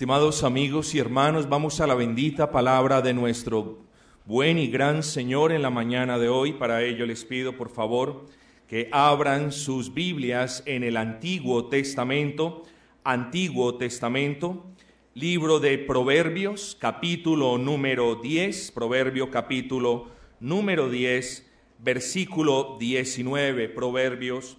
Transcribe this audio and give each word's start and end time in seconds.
Estimados 0.00 0.44
amigos 0.44 0.94
y 0.94 0.98
hermanos, 0.98 1.46
vamos 1.46 1.78
a 1.78 1.86
la 1.86 1.94
bendita 1.94 2.50
palabra 2.50 3.02
de 3.02 3.12
nuestro 3.12 3.80
buen 4.24 4.58
y 4.58 4.68
gran 4.68 5.02
Señor 5.02 5.52
en 5.52 5.60
la 5.60 5.68
mañana 5.68 6.18
de 6.18 6.30
hoy. 6.30 6.54
Para 6.54 6.82
ello 6.82 7.04
les 7.04 7.26
pido, 7.26 7.54
por 7.58 7.68
favor, 7.68 8.24
que 8.66 8.88
abran 8.92 9.52
sus 9.52 9.92
Biblias 9.92 10.62
en 10.64 10.84
el 10.84 10.96
Antiguo 10.96 11.66
Testamento, 11.66 12.62
Antiguo 13.04 13.74
Testamento, 13.74 14.64
libro 15.12 15.60
de 15.60 15.76
Proverbios, 15.76 16.78
capítulo 16.80 17.58
número 17.58 18.14
10, 18.14 18.70
Proverbio 18.70 19.30
capítulo 19.30 20.06
número 20.40 20.88
10, 20.88 21.46
versículo 21.78 22.78
19, 22.80 23.68
Proverbios 23.68 24.56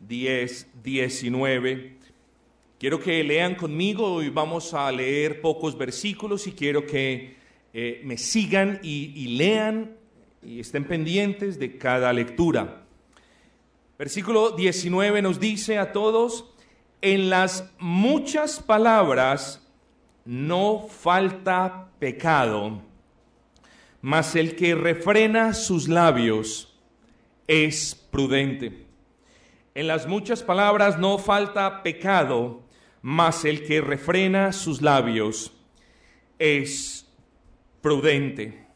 10, 0.00 0.66
19. 0.82 1.97
Quiero 2.78 3.00
que 3.00 3.24
lean 3.24 3.56
conmigo 3.56 4.22
y 4.22 4.28
vamos 4.28 4.72
a 4.72 4.92
leer 4.92 5.40
pocos 5.40 5.76
versículos 5.76 6.46
y 6.46 6.52
quiero 6.52 6.86
que 6.86 7.34
eh, 7.72 8.00
me 8.04 8.16
sigan 8.16 8.78
y, 8.84 9.12
y 9.16 9.36
lean 9.36 9.96
y 10.42 10.60
estén 10.60 10.84
pendientes 10.84 11.58
de 11.58 11.76
cada 11.76 12.12
lectura. 12.12 12.84
Versículo 13.98 14.52
19 14.52 15.22
nos 15.22 15.40
dice 15.40 15.76
a 15.76 15.90
todos, 15.90 16.54
en 17.02 17.30
las 17.30 17.68
muchas 17.80 18.60
palabras 18.60 19.66
no 20.24 20.86
falta 20.88 21.88
pecado, 21.98 22.80
mas 24.00 24.36
el 24.36 24.54
que 24.54 24.76
refrena 24.76 25.52
sus 25.52 25.88
labios 25.88 26.78
es 27.48 27.96
prudente. 28.12 28.86
En 29.74 29.88
las 29.88 30.06
muchas 30.06 30.44
palabras 30.44 30.96
no 30.96 31.18
falta 31.18 31.82
pecado, 31.82 32.67
mas 33.02 33.44
el 33.44 33.64
que 33.64 33.80
refrena 33.80 34.52
sus 34.52 34.82
labios 34.82 35.52
es 36.38 37.06
prudente. 37.80 38.66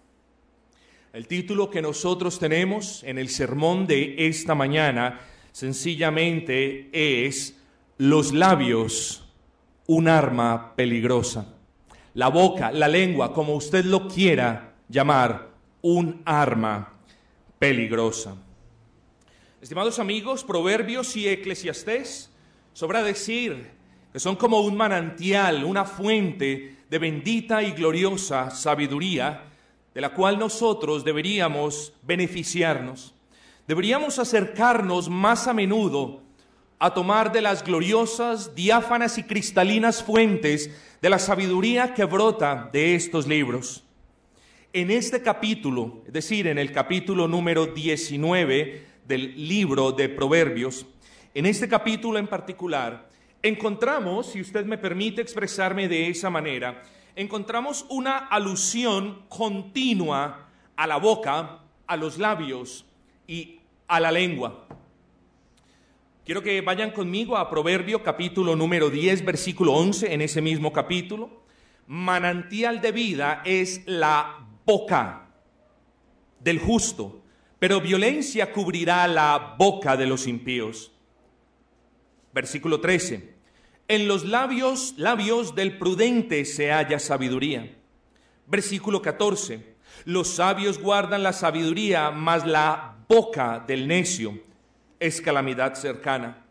El 1.12 1.27
título 1.27 1.70
que 1.70 1.83
nosotros 1.83 2.39
tenemos 2.39 3.03
en 3.05 3.19
el 3.19 3.29
sermón 3.29 3.87
de 3.87 4.27
esta 4.29 4.55
mañana 4.55 5.20
sencillamente 5.53 6.89
es 6.92 7.59
Los 7.98 8.33
labios, 8.33 9.29
un 9.87 10.09
arma 10.09 10.75
peligrosa. 10.75 11.55
La 12.14 12.29
boca, 12.29 12.73
la 12.73 12.89
lengua, 12.89 13.33
como 13.33 13.55
usted 13.55 13.84
lo 13.84 14.09
quiera 14.09 14.75
llamar, 14.89 15.51
un 15.83 16.23
arma 16.25 16.95
peligrosa. 17.59 18.36
Estimados 19.61 19.98
amigos, 19.98 20.45
Proverbios 20.45 21.17
y 21.17 21.29
Eclesiastés, 21.29 22.31
sobra 22.73 23.03
decir 23.03 23.70
que 24.13 24.21
son 24.21 24.37
como 24.37 24.61
un 24.61 24.77
manantial, 24.77 25.65
una 25.65 25.85
fuente 25.85 26.77
de 26.91 26.99
bendita 26.99 27.63
y 27.63 27.73
gloriosa 27.73 28.51
sabiduría, 28.51 29.45
de 29.95 30.01
la 30.01 30.11
cual 30.11 30.39
nosotros 30.39 31.05
deberíamos 31.05 31.95
beneficiarnos. 32.03 33.14
Deberíamos 33.67 34.19
acercarnos 34.19 35.09
más 35.09 35.47
a 35.47 35.55
menudo 35.55 36.20
a 36.79 36.92
tomar 36.92 37.33
de 37.33 37.41
las 37.41 37.64
gloriosas, 37.64 38.55
diáfanas 38.55 39.17
y 39.17 39.23
cristalinas 39.23 40.03
fuentes 40.03 40.69
de 41.01 41.11
la 41.11 41.19
sabiduría 41.19 41.95
que 41.95 42.05
brota 42.05 42.69
de 42.73 42.97
estos 42.97 43.27
libros. 43.27 43.85
En 44.73 44.91
este 44.91 45.23
capítulo, 45.23 46.03
es 46.07 46.13
decir, 46.13 46.48
en 46.48 46.59
el 46.59 46.73
capítulo 46.73 47.29
número 47.29 47.67
19 47.67 48.86
del 49.07 49.48
libro 49.48 49.92
de 49.92 50.09
Proverbios, 50.09 50.85
en 51.35 51.47
este 51.47 51.69
capítulo 51.69 52.19
en 52.19 52.27
particular, 52.27 53.11
encontramos, 53.42 54.27
si 54.27 54.41
usted 54.41 54.64
me 54.64 54.79
permite 54.79 55.20
expresarme 55.20 55.89
de 55.89 56.08
esa 56.08 56.30
manera, 56.30 56.83
encontramos 57.17 57.85
una 57.89 58.19
alusión 58.19 59.25
continua 59.29 60.48
a 60.77 60.86
la 60.86 60.97
boca, 60.97 61.61
a 61.86 61.97
los 61.97 62.19
labios 62.19 62.85
y 63.27 63.61
a 63.89 64.01
la 64.01 64.11
lengua. 64.11 64.67
Quiero 66.25 66.42
que 66.42 66.61
vayan 66.61 66.92
conmigo 66.92 67.36
a 67.36 67.51
Proverbio 67.51 68.03
capítulo 68.03 68.55
número 68.55 68.91
10, 68.91 69.25
versículo 69.25 69.73
11, 69.73 70.14
en 70.14 70.23
ese 70.23 70.41
mismo 70.41 70.73
capítulo. 70.73 71.42
Manantial 71.89 72.80
de 72.80 72.92
vida 72.92 73.42
es 73.45 73.83
la 73.86 74.47
boca 74.64 75.29
del 76.39 76.61
justo, 76.61 77.23
pero 77.59 77.80
violencia 77.80 78.53
cubrirá 78.53 79.07
la 79.09 79.57
boca 79.59 79.97
de 79.97 80.07
los 80.07 80.29
impíos. 80.29 80.92
Versículo 82.33 82.80
13. 82.80 83.32
En 83.92 84.08
los 84.08 84.25
labios, 84.25 84.95
labios 84.97 85.55
del 85.55 85.77
prudente 85.77 86.47
se 86.47 86.73
halla 86.73 86.98
sabiduría. 86.98 87.77
Versículo 88.47 89.03
14. 89.03 89.75
Los 90.07 90.29
sabios 90.29 90.79
guardan 90.79 91.23
la 91.23 91.35
sabiduría, 91.35 92.11
mas 92.11 92.47
la 92.47 92.97
boca 93.07 93.63
del 93.67 93.86
necio 93.86 94.39
es 94.98 95.20
calamidad 95.20 95.75
cercana. 95.75 96.42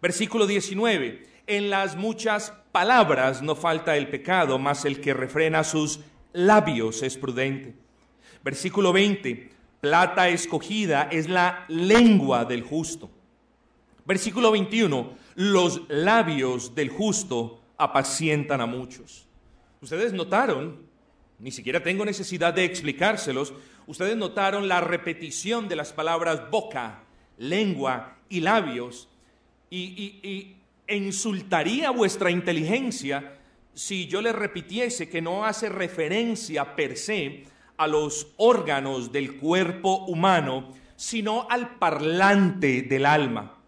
Versículo 0.00 0.46
19. 0.46 1.26
En 1.46 1.68
las 1.68 1.96
muchas 1.96 2.54
palabras 2.72 3.42
no 3.42 3.54
falta 3.56 3.98
el 3.98 4.08
pecado, 4.08 4.58
mas 4.58 4.86
el 4.86 5.02
que 5.02 5.12
refrena 5.12 5.64
sus 5.64 6.00
labios 6.32 7.02
es 7.02 7.18
prudente. 7.18 7.74
Versículo 8.42 8.94
20. 8.94 9.50
Plata 9.82 10.30
escogida 10.30 11.10
es 11.12 11.28
la 11.28 11.66
lengua 11.68 12.46
del 12.46 12.62
justo. 12.62 13.10
Versículo 14.06 14.50
21 14.50 15.23
los 15.34 15.82
labios 15.88 16.74
del 16.74 16.88
justo 16.88 17.60
apacientan 17.76 18.60
a 18.60 18.66
muchos. 18.66 19.26
Ustedes 19.80 20.12
notaron, 20.12 20.86
ni 21.38 21.50
siquiera 21.50 21.82
tengo 21.82 22.04
necesidad 22.04 22.54
de 22.54 22.64
explicárselos, 22.64 23.52
ustedes 23.86 24.16
notaron 24.16 24.68
la 24.68 24.80
repetición 24.80 25.68
de 25.68 25.76
las 25.76 25.92
palabras 25.92 26.50
boca, 26.50 27.02
lengua 27.38 28.16
y 28.28 28.40
labios, 28.40 29.08
y, 29.70 30.56
insultaría 30.86 31.90
vuestra 31.90 32.30
inteligencia 32.30 33.38
si 33.72 34.06
yo 34.06 34.20
les 34.20 34.34
repitiese 34.34 35.08
que 35.08 35.22
no 35.22 35.44
hace 35.44 35.68
referencia 35.68 36.76
per 36.76 36.96
se 36.96 37.44
a 37.76 37.86
los 37.86 38.28
órganos 38.36 39.10
del 39.10 39.36
cuerpo 39.36 40.04
humano, 40.04 40.70
sino 40.94 41.48
al 41.50 41.76
parlante 41.78 42.82
del 42.82 43.06
alma. 43.06 43.63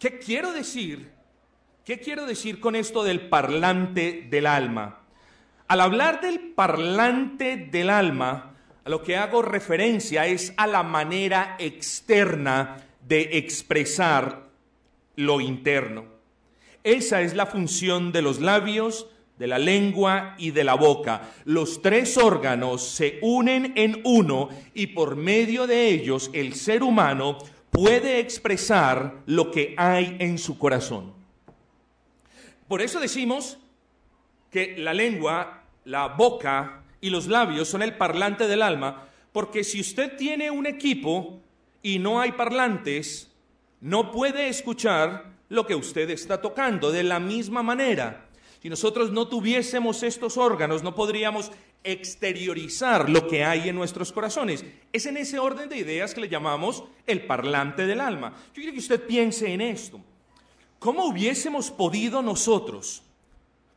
¿Qué 0.00 0.18
quiero 0.18 0.54
decir? 0.54 1.10
¿Qué 1.84 2.00
quiero 2.00 2.24
decir 2.24 2.58
con 2.58 2.74
esto 2.74 3.04
del 3.04 3.28
parlante 3.28 4.26
del 4.30 4.46
alma? 4.46 5.00
Al 5.68 5.82
hablar 5.82 6.22
del 6.22 6.40
parlante 6.40 7.68
del 7.70 7.90
alma, 7.90 8.54
a 8.82 8.88
lo 8.88 9.02
que 9.02 9.18
hago 9.18 9.42
referencia 9.42 10.26
es 10.26 10.54
a 10.56 10.66
la 10.66 10.82
manera 10.82 11.56
externa 11.58 12.78
de 13.06 13.36
expresar 13.36 14.48
lo 15.16 15.42
interno. 15.42 16.06
Esa 16.82 17.20
es 17.20 17.34
la 17.34 17.44
función 17.44 18.10
de 18.10 18.22
los 18.22 18.40
labios, 18.40 19.06
de 19.38 19.48
la 19.48 19.58
lengua 19.58 20.34
y 20.38 20.52
de 20.52 20.64
la 20.64 20.74
boca. 20.76 21.28
Los 21.44 21.82
tres 21.82 22.16
órganos 22.16 22.82
se 22.88 23.18
unen 23.20 23.74
en 23.76 24.00
uno 24.04 24.48
y 24.72 24.88
por 24.88 25.16
medio 25.16 25.66
de 25.66 25.88
ellos 25.88 26.30
el 26.32 26.54
ser 26.54 26.82
humano 26.82 27.36
puede 27.70 28.18
expresar 28.18 29.14
lo 29.26 29.50
que 29.50 29.74
hay 29.76 30.16
en 30.18 30.38
su 30.38 30.58
corazón. 30.58 31.12
Por 32.68 32.82
eso 32.82 33.00
decimos 33.00 33.58
que 34.50 34.76
la 34.78 34.94
lengua, 34.94 35.64
la 35.84 36.08
boca 36.08 36.82
y 37.00 37.10
los 37.10 37.26
labios 37.26 37.68
son 37.68 37.82
el 37.82 37.96
parlante 37.96 38.46
del 38.46 38.62
alma, 38.62 39.08
porque 39.32 39.64
si 39.64 39.80
usted 39.80 40.16
tiene 40.16 40.50
un 40.50 40.66
equipo 40.66 41.40
y 41.82 41.98
no 41.98 42.20
hay 42.20 42.32
parlantes, 42.32 43.30
no 43.80 44.10
puede 44.10 44.48
escuchar 44.48 45.32
lo 45.48 45.66
que 45.66 45.74
usted 45.74 46.10
está 46.10 46.40
tocando. 46.40 46.92
De 46.92 47.02
la 47.02 47.20
misma 47.20 47.62
manera, 47.62 48.26
si 48.62 48.68
nosotros 48.68 49.10
no 49.10 49.28
tuviésemos 49.28 50.02
estos 50.02 50.36
órganos, 50.36 50.82
no 50.82 50.94
podríamos 50.94 51.50
exteriorizar 51.82 53.08
lo 53.08 53.26
que 53.26 53.44
hay 53.44 53.68
en 53.68 53.76
nuestros 53.76 54.12
corazones. 54.12 54.64
Es 54.92 55.06
en 55.06 55.16
ese 55.16 55.38
orden 55.38 55.68
de 55.68 55.78
ideas 55.78 56.14
que 56.14 56.20
le 56.20 56.28
llamamos 56.28 56.84
el 57.06 57.26
parlante 57.26 57.86
del 57.86 58.00
alma. 58.00 58.34
Yo 58.48 58.54
quiero 58.54 58.72
que 58.72 58.78
usted 58.78 59.06
piense 59.06 59.52
en 59.52 59.60
esto. 59.60 60.00
¿Cómo 60.78 61.04
hubiésemos 61.04 61.70
podido 61.70 62.22
nosotros, 62.22 63.02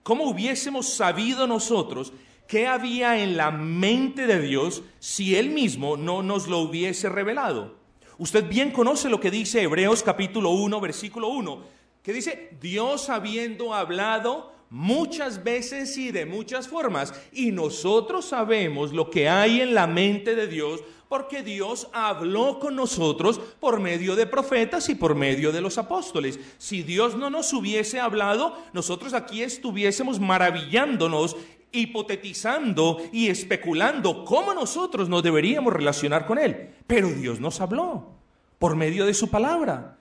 cómo 0.03 0.23
hubiésemos 0.25 0.93
sabido 0.93 1.47
nosotros 1.47 2.13
qué 2.47 2.67
había 2.67 3.21
en 3.21 3.35
la 3.35 3.51
mente 3.51 4.25
de 4.25 4.39
Dios 4.39 4.83
si 4.99 5.35
Él 5.35 5.49
mismo 5.49 5.97
no 5.97 6.23
nos 6.23 6.47
lo 6.47 6.59
hubiese 6.59 7.09
revelado? 7.09 7.75
Usted 8.17 8.47
bien 8.47 8.71
conoce 8.71 9.09
lo 9.09 9.19
que 9.19 9.31
dice 9.31 9.61
Hebreos 9.61 10.03
capítulo 10.03 10.51
1, 10.51 10.79
versículo 10.79 11.29
1, 11.29 11.63
que 12.03 12.13
dice, 12.13 12.55
Dios 12.61 13.09
habiendo 13.09 13.73
hablado 13.73 14.53
muchas 14.73 15.43
veces 15.43 15.95
y 15.99 16.11
de 16.11 16.25
muchas 16.25 16.67
formas. 16.67 17.13
Y 17.31 17.51
nosotros 17.51 18.25
sabemos 18.25 18.91
lo 18.91 19.11
que 19.11 19.29
hay 19.29 19.61
en 19.61 19.75
la 19.75 19.85
mente 19.85 20.35
de 20.35 20.47
Dios 20.47 20.81
Porque 21.07 21.43
Dios 21.43 21.89
habló 21.93 22.57
con 22.57 22.75
nosotros 22.75 23.39
por 23.59 23.79
medio 23.79 24.15
de 24.15 24.25
profetas 24.25 24.89
y 24.89 24.95
por 24.95 25.13
medio 25.13 25.51
de 25.51 25.61
los 25.61 25.77
apóstoles. 25.77 26.39
Si 26.57 26.81
Dios 26.81 27.15
no 27.15 27.29
nos 27.29 27.53
hubiese 27.53 27.99
hablado, 27.99 28.57
nosotros 28.73 29.13
aquí 29.13 29.43
estuviésemos 29.43 30.19
maravillándonos, 30.19 31.37
hipotetizando 31.71 32.99
y 33.11 33.27
especulando 33.27 34.25
cómo 34.25 34.55
nosotros 34.55 35.07
nos 35.07 35.21
deberíamos 35.21 35.71
relacionar 35.71 36.25
con 36.25 36.39
Él. 36.39 36.71
Pero 36.87 37.09
Dios 37.09 37.39
nos 37.39 37.61
habló 37.61 38.15
por 38.57 38.75
medio 38.75 39.05
de 39.05 39.13
su 39.13 39.29
palabra. 39.29 39.99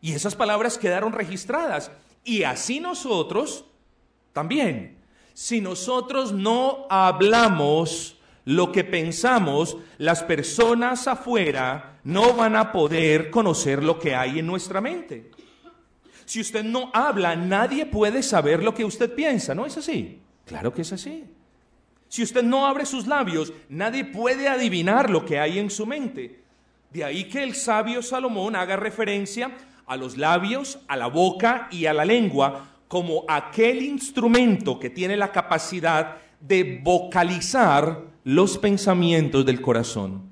Y 0.00 0.14
esas 0.14 0.34
palabras 0.34 0.76
quedaron 0.76 1.12
registradas. 1.12 1.92
Y 2.24 2.42
así 2.42 2.80
nosotros 2.80 3.64
también. 4.38 4.98
Si 5.34 5.60
nosotros 5.60 6.30
no 6.30 6.86
hablamos 6.88 8.18
lo 8.44 8.70
que 8.70 8.84
pensamos, 8.84 9.76
las 9.98 10.22
personas 10.22 11.08
afuera 11.08 11.98
no 12.04 12.34
van 12.34 12.54
a 12.54 12.70
poder 12.70 13.30
conocer 13.30 13.82
lo 13.82 13.98
que 13.98 14.14
hay 14.14 14.38
en 14.38 14.46
nuestra 14.46 14.80
mente. 14.80 15.32
Si 16.24 16.40
usted 16.40 16.62
no 16.62 16.92
habla, 16.94 17.34
nadie 17.34 17.84
puede 17.84 18.22
saber 18.22 18.62
lo 18.62 18.72
que 18.72 18.84
usted 18.84 19.12
piensa, 19.12 19.56
¿no 19.56 19.66
es 19.66 19.76
así? 19.76 20.20
Claro 20.46 20.72
que 20.72 20.82
es 20.82 20.92
así. 20.92 21.24
Si 22.06 22.22
usted 22.22 22.44
no 22.44 22.64
abre 22.64 22.86
sus 22.86 23.08
labios, 23.08 23.52
nadie 23.68 24.04
puede 24.04 24.46
adivinar 24.46 25.10
lo 25.10 25.24
que 25.24 25.40
hay 25.40 25.58
en 25.58 25.68
su 25.68 25.84
mente. 25.84 26.44
De 26.92 27.02
ahí 27.02 27.24
que 27.24 27.42
el 27.42 27.56
sabio 27.56 28.02
Salomón 28.02 28.54
haga 28.54 28.76
referencia 28.76 29.50
a 29.84 29.96
los 29.96 30.16
labios, 30.16 30.78
a 30.86 30.96
la 30.96 31.08
boca 31.08 31.66
y 31.72 31.86
a 31.86 31.92
la 31.92 32.04
lengua 32.04 32.77
como 32.88 33.24
aquel 33.28 33.82
instrumento 33.82 34.78
que 34.78 34.90
tiene 34.90 35.16
la 35.16 35.30
capacidad 35.30 36.16
de 36.40 36.80
vocalizar 36.82 38.02
los 38.24 38.58
pensamientos 38.58 39.44
del 39.44 39.60
corazón. 39.60 40.28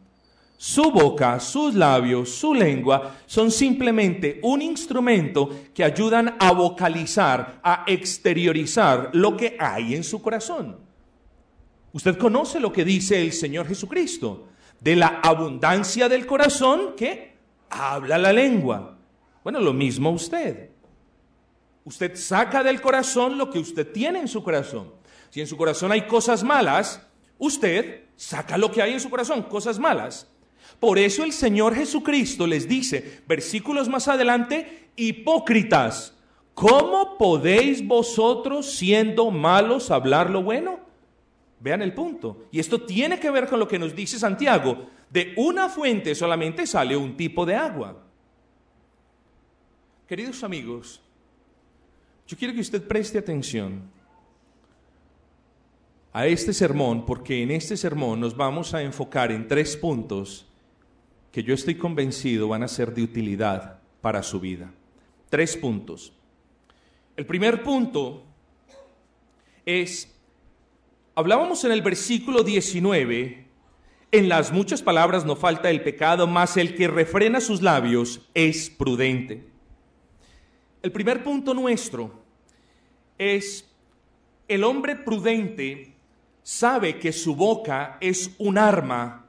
Su 0.58 0.90
boca, 0.90 1.38
sus 1.38 1.74
labios, 1.74 2.30
su 2.30 2.54
lengua 2.54 3.16
son 3.26 3.50
simplemente 3.50 4.40
un 4.42 4.62
instrumento 4.62 5.50
que 5.74 5.84
ayudan 5.84 6.34
a 6.38 6.52
vocalizar, 6.52 7.60
a 7.62 7.84
exteriorizar 7.86 9.10
lo 9.12 9.36
que 9.36 9.56
hay 9.60 9.94
en 9.94 10.02
su 10.02 10.22
corazón. 10.22 10.78
Usted 11.92 12.16
conoce 12.16 12.58
lo 12.58 12.72
que 12.72 12.84
dice 12.84 13.20
el 13.20 13.32
Señor 13.32 13.66
Jesucristo. 13.66 14.48
De 14.80 14.96
la 14.96 15.20
abundancia 15.22 16.08
del 16.08 16.26
corazón 16.26 16.94
que 16.96 17.36
habla 17.70 18.18
la 18.18 18.32
lengua. 18.32 18.98
Bueno, 19.42 19.60
lo 19.60 19.72
mismo 19.72 20.10
usted. 20.10 20.70
Usted 21.86 22.16
saca 22.16 22.64
del 22.64 22.80
corazón 22.80 23.38
lo 23.38 23.48
que 23.48 23.60
usted 23.60 23.92
tiene 23.92 24.18
en 24.18 24.26
su 24.26 24.42
corazón. 24.42 24.92
Si 25.30 25.40
en 25.40 25.46
su 25.46 25.56
corazón 25.56 25.92
hay 25.92 26.02
cosas 26.08 26.42
malas, 26.42 27.00
usted 27.38 28.06
saca 28.16 28.58
lo 28.58 28.72
que 28.72 28.82
hay 28.82 28.94
en 28.94 29.00
su 29.00 29.08
corazón, 29.08 29.44
cosas 29.44 29.78
malas. 29.78 30.26
Por 30.80 30.98
eso 30.98 31.22
el 31.22 31.32
Señor 31.32 31.76
Jesucristo 31.76 32.44
les 32.44 32.66
dice, 32.66 33.22
versículos 33.28 33.88
más 33.88 34.08
adelante, 34.08 34.88
hipócritas, 34.96 36.12
¿cómo 36.54 37.16
podéis 37.18 37.86
vosotros 37.86 38.68
siendo 38.68 39.30
malos 39.30 39.92
hablar 39.92 40.28
lo 40.28 40.42
bueno? 40.42 40.80
Vean 41.60 41.82
el 41.82 41.94
punto. 41.94 42.48
Y 42.50 42.58
esto 42.58 42.82
tiene 42.82 43.20
que 43.20 43.30
ver 43.30 43.46
con 43.46 43.60
lo 43.60 43.68
que 43.68 43.78
nos 43.78 43.94
dice 43.94 44.18
Santiago. 44.18 44.88
De 45.08 45.34
una 45.36 45.68
fuente 45.68 46.16
solamente 46.16 46.66
sale 46.66 46.96
un 46.96 47.16
tipo 47.16 47.46
de 47.46 47.54
agua. 47.54 48.02
Queridos 50.08 50.42
amigos, 50.42 51.00
yo 52.26 52.36
quiero 52.36 52.54
que 52.54 52.60
usted 52.60 52.86
preste 52.86 53.18
atención 53.18 53.82
a 56.12 56.26
este 56.26 56.52
sermón 56.52 57.06
porque 57.06 57.42
en 57.42 57.50
este 57.50 57.76
sermón 57.76 58.20
nos 58.20 58.36
vamos 58.36 58.74
a 58.74 58.82
enfocar 58.82 59.30
en 59.30 59.46
tres 59.46 59.76
puntos 59.76 60.46
que 61.30 61.42
yo 61.42 61.54
estoy 61.54 61.76
convencido 61.76 62.48
van 62.48 62.62
a 62.62 62.68
ser 62.68 62.94
de 62.94 63.02
utilidad 63.02 63.80
para 64.00 64.22
su 64.22 64.40
vida. 64.40 64.72
Tres 65.28 65.56
puntos. 65.56 66.12
El 67.16 67.26
primer 67.26 67.62
punto 67.62 68.24
es, 69.64 70.10
hablábamos 71.14 71.64
en 71.64 71.72
el 71.72 71.82
versículo 71.82 72.42
19, 72.42 73.46
en 74.12 74.28
las 74.28 74.52
muchas 74.52 74.82
palabras 74.82 75.24
no 75.26 75.36
falta 75.36 75.70
el 75.70 75.82
pecado, 75.82 76.26
mas 76.26 76.56
el 76.56 76.74
que 76.74 76.88
refrena 76.88 77.40
sus 77.40 77.62
labios 77.62 78.22
es 78.32 78.70
prudente. 78.70 79.55
El 80.86 80.92
primer 80.92 81.24
punto 81.24 81.52
nuestro 81.52 82.12
es, 83.18 83.68
el 84.46 84.62
hombre 84.62 84.94
prudente 84.94 85.96
sabe 86.44 87.00
que 87.00 87.10
su 87.10 87.34
boca 87.34 87.98
es 88.00 88.30
un 88.38 88.56
arma 88.56 89.26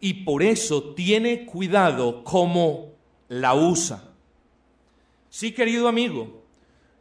y 0.00 0.24
por 0.24 0.42
eso 0.42 0.94
tiene 0.94 1.44
cuidado 1.44 2.24
cómo 2.24 2.94
la 3.28 3.54
usa. 3.54 4.14
Sí, 5.28 5.52
querido 5.52 5.88
amigo, 5.88 6.42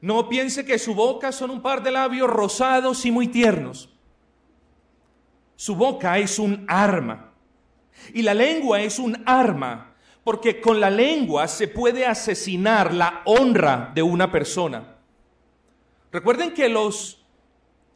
no 0.01 0.27
piense 0.27 0.65
que 0.65 0.79
su 0.79 0.93
boca 0.93 1.31
son 1.31 1.49
un 1.49 1.61
par 1.61 1.81
de 1.81 1.91
labios 1.91 2.29
rosados 2.29 3.05
y 3.05 3.11
muy 3.11 3.29
tiernos. 3.29 3.87
Su 5.55 5.77
boca 5.77 6.19
es 6.19 6.39
un 6.39 6.65
arma. 6.67 7.31
Y 8.13 8.21
la 8.21 8.33
lengua 8.33 8.81
es 8.81 8.99
un 8.99 9.23
arma, 9.25 9.92
porque 10.23 10.61
con 10.61 10.79
la 10.79 10.89
lengua 10.89 11.47
se 11.47 11.67
puede 11.67 12.05
asesinar 12.05 12.93
la 12.93 13.21
honra 13.25 13.91
de 13.93 14.01
una 14.01 14.31
persona. 14.31 14.95
Recuerden 16.11 16.53
que 16.53 16.69
los 16.69 17.19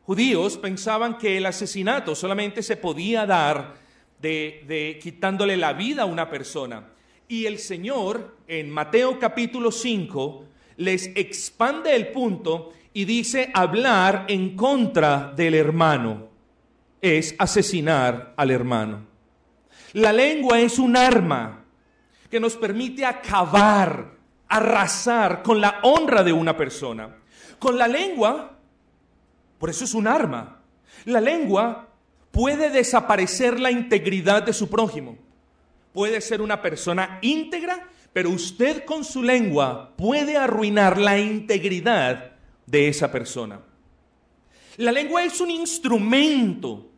judíos 0.03 0.57
pensaban 0.57 1.17
que 1.17 1.37
el 1.37 1.45
asesinato 1.45 2.15
solamente 2.15 2.63
se 2.63 2.77
podía 2.77 3.25
dar 3.25 3.75
de, 4.19 4.99
quitándole 5.01 5.55
la 5.57 5.73
vida 5.73 6.03
a 6.03 6.05
una 6.05 6.29
persona. 6.29 6.89
Y 7.27 7.45
el 7.45 7.59
Señor 7.59 8.37
en 8.47 8.69
Mateo 8.69 9.19
capítulo 9.19 9.71
5 9.71 10.45
les 10.77 11.07
expande 11.15 11.95
el 11.95 12.07
punto 12.09 12.73
y 12.93 13.05
dice 13.05 13.51
hablar 13.53 14.25
en 14.27 14.55
contra 14.55 15.33
del 15.35 15.53
hermano 15.53 16.27
es 17.01 17.35
asesinar 17.37 18.33
al 18.37 18.51
hermano. 18.51 19.05
La 19.93 20.11
lengua 20.11 20.59
es 20.59 20.79
un 20.79 20.97
arma 20.97 21.65
que 22.29 22.39
nos 22.39 22.55
permite 22.55 23.05
acabar, 23.05 24.11
arrasar 24.47 25.43
con 25.43 25.61
la 25.61 25.79
honra 25.83 26.23
de 26.23 26.33
una 26.33 26.55
persona. 26.55 27.15
Con 27.59 27.77
la 27.77 27.87
lengua 27.87 28.57
por 29.57 29.69
eso 29.69 29.83
es 29.83 29.93
un 29.93 30.07
arma. 30.07 30.61
La 31.05 31.21
lengua 31.21 31.87
puede 32.31 32.69
desaparecer 32.69 33.59
la 33.59 33.71
integridad 33.71 34.43
de 34.43 34.53
su 34.53 34.69
prójimo. 34.69 35.17
Puede 35.93 36.21
ser 36.21 36.41
una 36.41 36.61
persona 36.61 37.17
íntegra, 37.21 37.87
pero 38.13 38.29
usted 38.29 38.85
con 38.85 39.03
su 39.03 39.23
lengua 39.23 39.93
puede 39.97 40.37
arruinar 40.37 40.99
la 40.99 41.17
integridad 41.17 42.33
de 42.65 42.87
esa 42.87 43.11
persona. 43.11 43.61
La 44.77 44.91
lengua 44.91 45.23
es 45.23 45.41
un 45.41 45.49
instrumento 45.49 46.91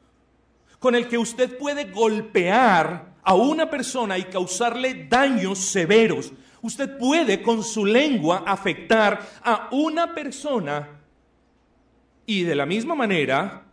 con 0.79 0.95
el 0.95 1.07
que 1.07 1.17
usted 1.17 1.57
puede 1.57 1.85
golpear 1.85 3.08
a 3.29 3.35
una 3.35 3.69
persona 3.69 4.17
y 4.17 4.23
causarle 4.23 5.05
daños 5.07 5.59
severos. 5.59 6.33
Usted 6.63 6.97
puede 6.97 7.43
con 7.43 7.63
su 7.63 7.85
lengua 7.85 8.41
afectar 8.43 9.21
a 9.43 9.69
una 9.71 10.15
persona 10.15 10.99
y 12.25 12.41
de 12.41 12.55
la 12.55 12.65
misma 12.65 12.95
manera, 12.95 13.65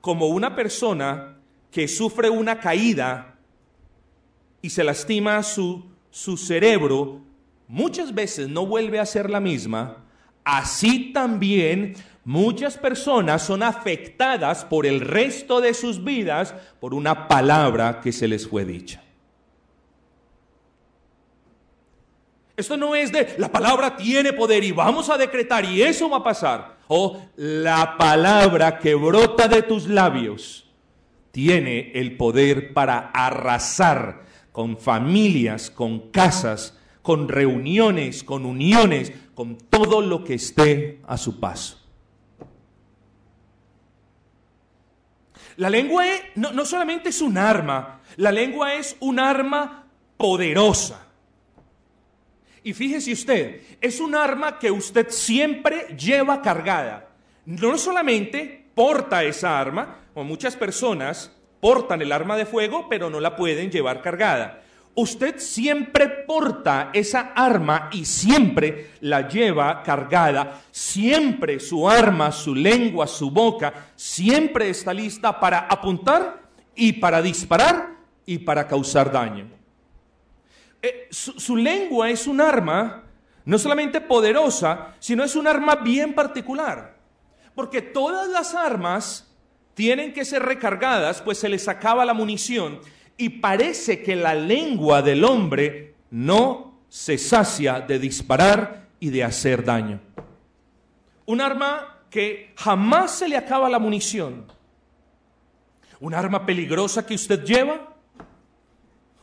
como 0.00 0.26
una 0.26 0.56
persona 0.56 1.36
que 1.70 1.86
sufre 1.86 2.28
una 2.28 2.58
caída 2.58 3.36
y 4.62 4.70
se 4.70 4.82
lastima 4.82 5.44
su, 5.44 5.84
su 6.10 6.36
cerebro, 6.36 7.20
muchas 7.68 8.12
veces 8.12 8.48
no 8.48 8.66
vuelve 8.66 8.98
a 8.98 9.06
ser 9.06 9.30
la 9.30 9.38
misma, 9.38 9.98
así 10.42 11.12
también 11.12 11.94
muchas 12.28 12.76
personas 12.76 13.40
son 13.40 13.62
afectadas 13.62 14.62
por 14.66 14.84
el 14.84 15.00
resto 15.00 15.62
de 15.62 15.72
sus 15.72 16.04
vidas 16.04 16.54
por 16.78 16.92
una 16.92 17.26
palabra 17.26 18.02
que 18.02 18.12
se 18.12 18.28
les 18.28 18.46
fue 18.46 18.66
dicha. 18.66 19.02
Esto 22.54 22.76
no 22.76 22.94
es 22.94 23.12
de 23.12 23.34
la 23.38 23.50
palabra 23.50 23.96
tiene 23.96 24.34
poder 24.34 24.62
y 24.62 24.72
vamos 24.72 25.08
a 25.08 25.16
decretar 25.16 25.64
y 25.64 25.80
eso 25.80 26.10
va 26.10 26.18
a 26.18 26.22
pasar. 26.22 26.76
O 26.88 27.18
la 27.36 27.96
palabra 27.96 28.78
que 28.78 28.94
brota 28.94 29.48
de 29.48 29.62
tus 29.62 29.86
labios 29.88 30.68
tiene 31.30 31.92
el 31.94 32.18
poder 32.18 32.74
para 32.74 33.10
arrasar 33.14 34.24
con 34.52 34.76
familias, 34.76 35.70
con 35.70 36.10
casas, 36.10 36.76
con 37.00 37.26
reuniones, 37.26 38.22
con 38.22 38.44
uniones, 38.44 39.14
con 39.34 39.56
todo 39.56 40.02
lo 40.02 40.24
que 40.24 40.34
esté 40.34 41.00
a 41.06 41.16
su 41.16 41.40
paso. 41.40 41.77
La 45.58 45.68
lengua 45.68 46.04
no, 46.36 46.52
no 46.52 46.64
solamente 46.64 47.08
es 47.08 47.20
un 47.20 47.36
arma, 47.36 48.00
la 48.16 48.30
lengua 48.30 48.74
es 48.74 48.96
un 49.00 49.18
arma 49.18 49.86
poderosa. 50.16 51.04
Y 52.62 52.72
fíjese 52.72 53.12
usted, 53.12 53.62
es 53.80 53.98
un 53.98 54.14
arma 54.14 54.60
que 54.60 54.70
usted 54.70 55.08
siempre 55.10 55.96
lleva 55.98 56.42
cargada. 56.42 57.08
No 57.44 57.76
solamente 57.76 58.66
porta 58.72 59.24
esa 59.24 59.58
arma, 59.58 59.96
como 60.14 60.26
muchas 60.28 60.54
personas 60.54 61.32
portan 61.58 62.02
el 62.02 62.12
arma 62.12 62.36
de 62.36 62.46
fuego, 62.46 62.88
pero 62.88 63.10
no 63.10 63.18
la 63.18 63.34
pueden 63.34 63.72
llevar 63.72 64.00
cargada. 64.00 64.62
Usted 65.00 65.38
siempre 65.38 66.08
porta 66.08 66.90
esa 66.92 67.32
arma 67.36 67.88
y 67.92 68.04
siempre 68.04 68.94
la 69.00 69.28
lleva 69.28 69.80
cargada. 69.84 70.60
Siempre 70.72 71.60
su 71.60 71.88
arma, 71.88 72.32
su 72.32 72.52
lengua, 72.52 73.06
su 73.06 73.30
boca, 73.30 73.92
siempre 73.94 74.70
está 74.70 74.92
lista 74.92 75.38
para 75.38 75.60
apuntar 75.70 76.42
y 76.74 76.94
para 76.94 77.22
disparar 77.22 77.90
y 78.26 78.38
para 78.38 78.66
causar 78.66 79.12
daño. 79.12 79.48
Eh, 80.82 81.06
su, 81.12 81.38
su 81.38 81.54
lengua 81.56 82.10
es 82.10 82.26
un 82.26 82.40
arma 82.40 83.04
no 83.44 83.56
solamente 83.56 84.00
poderosa, 84.00 84.96
sino 84.98 85.22
es 85.22 85.36
un 85.36 85.46
arma 85.46 85.76
bien 85.76 86.12
particular. 86.12 86.96
Porque 87.54 87.82
todas 87.82 88.28
las 88.30 88.52
armas 88.52 89.32
tienen 89.74 90.12
que 90.12 90.24
ser 90.24 90.42
recargadas, 90.42 91.22
pues 91.22 91.38
se 91.38 91.48
les 91.48 91.68
acaba 91.68 92.04
la 92.04 92.14
munición 92.14 92.80
y 93.18 93.28
parece 93.28 94.02
que 94.02 94.14
la 94.14 94.34
lengua 94.34 95.02
del 95.02 95.24
hombre 95.24 95.96
no 96.10 96.78
se 96.88 97.18
sacia 97.18 97.80
de 97.80 97.98
disparar 97.98 98.88
y 99.00 99.10
de 99.10 99.24
hacer 99.24 99.64
daño. 99.64 100.00
Un 101.26 101.40
arma 101.40 101.98
que 102.08 102.54
jamás 102.56 103.10
se 103.10 103.28
le 103.28 103.36
acaba 103.36 103.68
la 103.68 103.80
munición. 103.80 104.46
Un 106.00 106.14
arma 106.14 106.46
peligrosa 106.46 107.04
que 107.04 107.16
usted 107.16 107.44
lleva. 107.44 107.92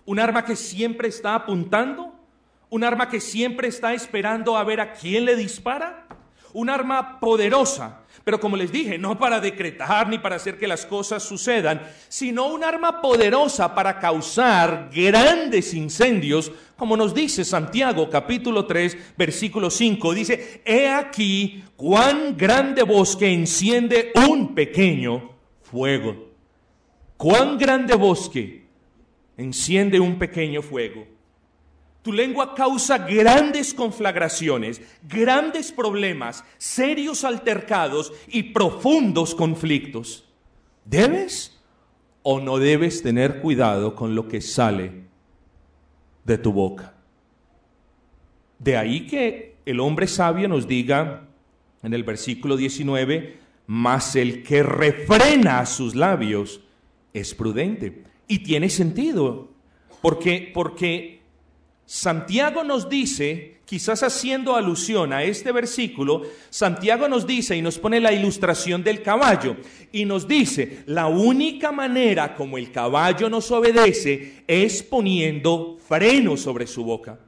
Un 0.05 0.19
arma 0.19 0.43
que 0.43 0.57
siempre 0.57 1.07
está 1.07 1.33
apuntando. 1.33 2.13
Un 2.69 2.83
arma 2.83 3.09
que 3.09 3.21
siempre 3.21 3.69
está 3.69 3.93
esperando 3.93 4.57
a 4.57 4.63
ver 4.65 4.81
a 4.81 4.91
quién 4.91 5.23
le 5.23 5.37
dispara. 5.37 6.05
Un 6.53 6.69
arma 6.69 7.19
poderosa 7.21 8.04
pero 8.25 8.39
como 8.39 8.57
les 8.57 8.71
dije, 8.71 8.97
no 8.97 9.19
para 9.19 9.39
decretar 9.39 10.09
ni 10.09 10.17
para 10.17 10.37
hacer 10.37 10.57
que 10.57 10.67
las 10.67 10.87
cosas 10.87 11.21
sucedan, 11.21 11.83
sino 12.09 12.47
un 12.47 12.63
arma 12.63 12.99
poderosa 12.99 13.75
para 13.75 13.99
causar 13.99 14.89
grandes 14.91 15.75
incendios, 15.75 16.51
como 16.75 16.97
nos 16.97 17.13
dice 17.13 17.45
Santiago 17.45 18.09
capítulo 18.09 18.65
3, 18.65 19.15
versículo 19.15 19.69
5. 19.69 20.13
Dice, 20.15 20.61
he 20.65 20.89
aquí 20.89 21.63
cuán 21.75 22.35
grande 22.35 22.81
bosque 22.81 23.31
enciende 23.31 24.11
un 24.27 24.55
pequeño 24.55 25.29
fuego. 25.61 26.31
Cuán 27.17 27.59
grande 27.59 27.93
bosque 27.93 28.65
enciende 29.37 29.99
un 29.99 30.17
pequeño 30.17 30.63
fuego. 30.63 31.14
Tu 32.05 32.13
lengua 32.13 32.53
causa 32.53 32.99
grandes 32.99 33.73
conflagraciones, 33.73 34.79
grandes 35.09 35.71
problemas, 35.71 36.43
serios 36.59 37.23
altercados 37.23 38.13
y 38.27 38.43
profundos 38.43 39.33
conflictos. 39.33 40.23
¿Debes 40.85 41.59
o 42.21 42.39
no 42.39 42.59
debes 42.59 43.01
tener 43.01 43.41
cuidado 43.41 43.95
con 43.95 44.13
lo 44.13 44.27
que 44.27 44.39
sale 44.39 45.05
de 46.25 46.37
tu 46.37 46.53
boca? 46.53 46.93
De 48.59 48.77
ahí 48.77 49.07
que 49.07 49.55
el 49.65 49.79
hombre 49.79 50.05
sabio 50.05 50.47
nos 50.47 50.67
diga 50.67 51.27
en 51.81 51.95
el 51.95 52.03
versículo 52.03 52.55
19, 52.55 53.39
mas 53.65 54.15
el 54.15 54.43
que 54.43 54.61
refrena 54.61 55.65
sus 55.65 55.95
labios 55.95 56.61
es 57.13 57.33
prudente. 57.33 58.03
Y 58.27 58.43
tiene 58.43 58.69
sentido, 58.69 59.49
porque, 60.03 60.51
porque 60.53 61.24
Santiago 61.85 62.63
nos 62.63 62.89
dice, 62.89 63.59
quizás 63.65 64.01
haciendo 64.01 64.55
alusión 64.55 65.13
a 65.13 65.23
este 65.23 65.51
versículo, 65.51 66.23
Santiago 66.49 67.07
nos 67.07 67.27
dice 67.27 67.55
y 67.55 67.61
nos 67.61 67.77
pone 67.77 67.99
la 67.99 68.11
ilustración 68.11 68.83
del 68.83 69.03
caballo 69.03 69.57
y 69.91 70.05
nos 70.05 70.27
dice, 70.27 70.83
la 70.87 71.07
única 71.07 71.71
manera 71.71 72.33
como 72.33 72.57
el 72.57 72.71
caballo 72.71 73.29
nos 73.29 73.51
obedece 73.51 74.43
es 74.47 74.81
poniendo 74.81 75.77
freno 75.87 76.37
sobre 76.37 76.65
su 76.65 76.83
boca. 76.83 77.19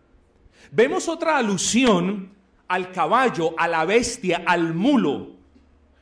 Vemos 0.72 1.08
otra 1.08 1.38
alusión 1.38 2.32
al 2.68 2.92
caballo, 2.92 3.54
a 3.58 3.68
la 3.68 3.86
bestia, 3.86 4.44
al 4.46 4.74
mulo. 4.74 5.38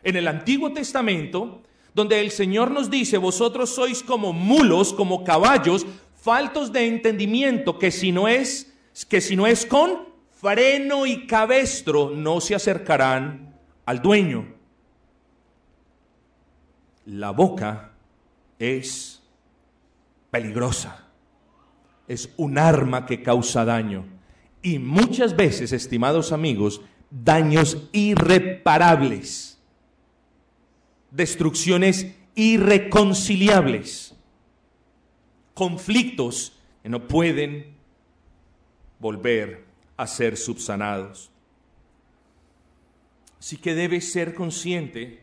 En 0.01 0.15
el 0.15 0.27
Antiguo 0.27 0.71
Testamento, 0.71 1.61
donde 1.93 2.19
el 2.19 2.31
Señor 2.31 2.71
nos 2.71 2.89
dice, 2.89 3.17
vosotros 3.17 3.69
sois 3.69 4.03
como 4.03 4.33
mulos, 4.33 4.93
como 4.93 5.23
caballos, 5.23 5.85
faltos 6.25 6.73
de 6.73 6.87
entendimiento 6.87 7.77
que 7.77 7.91
si 7.91 8.11
no 8.11 8.27
es 8.27 8.73
que 9.07 9.21
si 9.21 9.35
no 9.35 9.45
es 9.45 9.63
con 9.63 10.07
freno 10.31 11.05
y 11.05 11.27
cabestro 11.27 12.09
no 12.09 12.41
se 12.41 12.55
acercarán 12.55 13.59
al 13.85 14.01
dueño. 14.01 14.55
La 17.05 17.29
boca 17.29 17.91
es 18.57 19.21
peligrosa. 20.31 21.05
Es 22.07 22.33
un 22.37 22.57
arma 22.57 23.05
que 23.05 23.21
causa 23.21 23.63
daño 23.63 24.07
y 24.63 24.79
muchas 24.79 25.35
veces, 25.35 25.73
estimados 25.73 26.31
amigos, 26.31 26.81
daños 27.11 27.87
irreparables. 27.91 29.59
Destrucciones 31.11 32.15
irreconciliables 32.33 34.04
conflictos 35.55 36.53
que 36.83 36.89
no 36.89 37.07
pueden 37.07 37.73
volver 38.99 39.65
a 39.97 40.05
ser 40.05 40.37
subsanados. 40.37 41.31
Así 43.39 43.57
que 43.57 43.73
debes 43.73 44.11
ser 44.11 44.35
consciente 44.35 45.21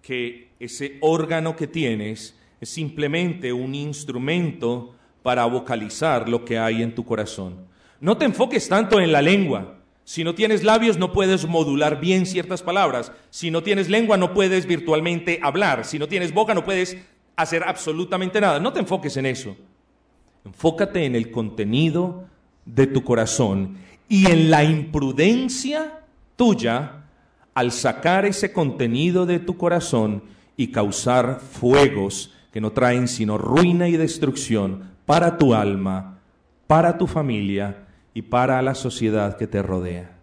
que 0.00 0.50
ese 0.58 0.98
órgano 1.00 1.56
que 1.56 1.66
tienes 1.66 2.38
es 2.60 2.68
simplemente 2.68 3.52
un 3.52 3.74
instrumento 3.74 4.94
para 5.22 5.44
vocalizar 5.46 6.28
lo 6.28 6.44
que 6.44 6.58
hay 6.58 6.82
en 6.82 6.94
tu 6.94 7.04
corazón. 7.04 7.66
No 8.00 8.16
te 8.16 8.24
enfoques 8.24 8.68
tanto 8.68 9.00
en 9.00 9.12
la 9.12 9.22
lengua. 9.22 9.78
Si 10.04 10.24
no 10.24 10.34
tienes 10.34 10.64
labios 10.64 10.98
no 10.98 11.12
puedes 11.12 11.46
modular 11.46 12.00
bien 12.00 12.26
ciertas 12.26 12.62
palabras. 12.62 13.12
Si 13.30 13.50
no 13.50 13.62
tienes 13.62 13.88
lengua 13.88 14.16
no 14.16 14.34
puedes 14.34 14.66
virtualmente 14.66 15.40
hablar. 15.42 15.84
Si 15.84 15.98
no 15.98 16.08
tienes 16.08 16.34
boca 16.34 16.54
no 16.54 16.64
puedes 16.64 16.96
hacer 17.36 17.62
absolutamente 17.64 18.40
nada. 18.40 18.60
No 18.60 18.72
te 18.72 18.80
enfoques 18.80 19.16
en 19.16 19.26
eso. 19.26 19.56
Enfócate 20.44 21.04
en 21.04 21.14
el 21.14 21.30
contenido 21.30 22.24
de 22.64 22.86
tu 22.86 23.02
corazón 23.04 23.76
y 24.08 24.30
en 24.30 24.50
la 24.50 24.64
imprudencia 24.64 26.00
tuya 26.36 27.04
al 27.54 27.72
sacar 27.72 28.24
ese 28.24 28.52
contenido 28.52 29.26
de 29.26 29.38
tu 29.38 29.56
corazón 29.56 30.24
y 30.56 30.68
causar 30.68 31.40
fuegos 31.40 32.32
que 32.52 32.60
no 32.60 32.72
traen 32.72 33.08
sino 33.08 33.38
ruina 33.38 33.88
y 33.88 33.96
destrucción 33.96 34.90
para 35.06 35.38
tu 35.38 35.54
alma, 35.54 36.18
para 36.66 36.98
tu 36.98 37.06
familia 37.06 37.86
y 38.14 38.22
para 38.22 38.60
la 38.62 38.74
sociedad 38.74 39.36
que 39.36 39.46
te 39.46 39.62
rodea. 39.62 40.18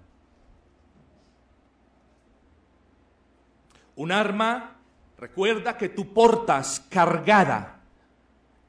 Un 3.95 4.11
arma 4.11 4.78
Recuerda 5.19 5.77
que 5.77 5.89
tú 5.89 6.13
portas 6.13 6.85
cargada 6.89 7.81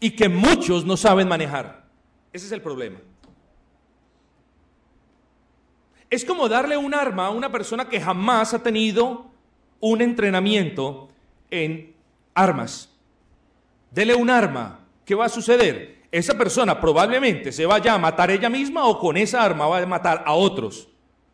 y 0.01 0.11
que 0.11 0.29
muchos 0.29 0.85
no 0.85 0.97
saben 0.97 1.29
manejar. 1.29 1.85
Ese 2.33 2.47
es 2.47 2.53
el 2.53 2.61
problema. 2.61 2.99
Es 6.09 6.25
como 6.25 6.49
darle 6.49 6.77
un 6.77 6.93
arma 6.93 7.27
a 7.27 7.31
una 7.31 7.53
persona 7.53 7.89
que 7.89 8.01
jamás 8.01 8.53
ha 8.53 8.63
tenido 8.63 9.31
un 9.79 10.01
entrenamiento 10.01 11.09
en 11.51 11.95
armas. 12.35 12.91
Dele 13.93 14.17
un 14.17 14.29
arma. 14.29 14.81
¿Qué 15.05 15.15
va 15.15 15.27
a 15.27 15.29
suceder? 15.29 16.01
Esa 16.11 16.37
persona 16.37 16.81
probablemente 16.81 17.53
se 17.53 17.65
vaya 17.65 17.95
a 17.95 17.99
matar 17.99 18.33
ella 18.33 18.51
misma 18.51 18.87
o 18.87 18.99
con 18.99 19.17
esa 19.17 19.45
arma 19.45 19.69
va 19.69 19.79
a 19.79 19.87
matar 19.87 20.25
a 20.27 20.33
otros. 20.33 20.89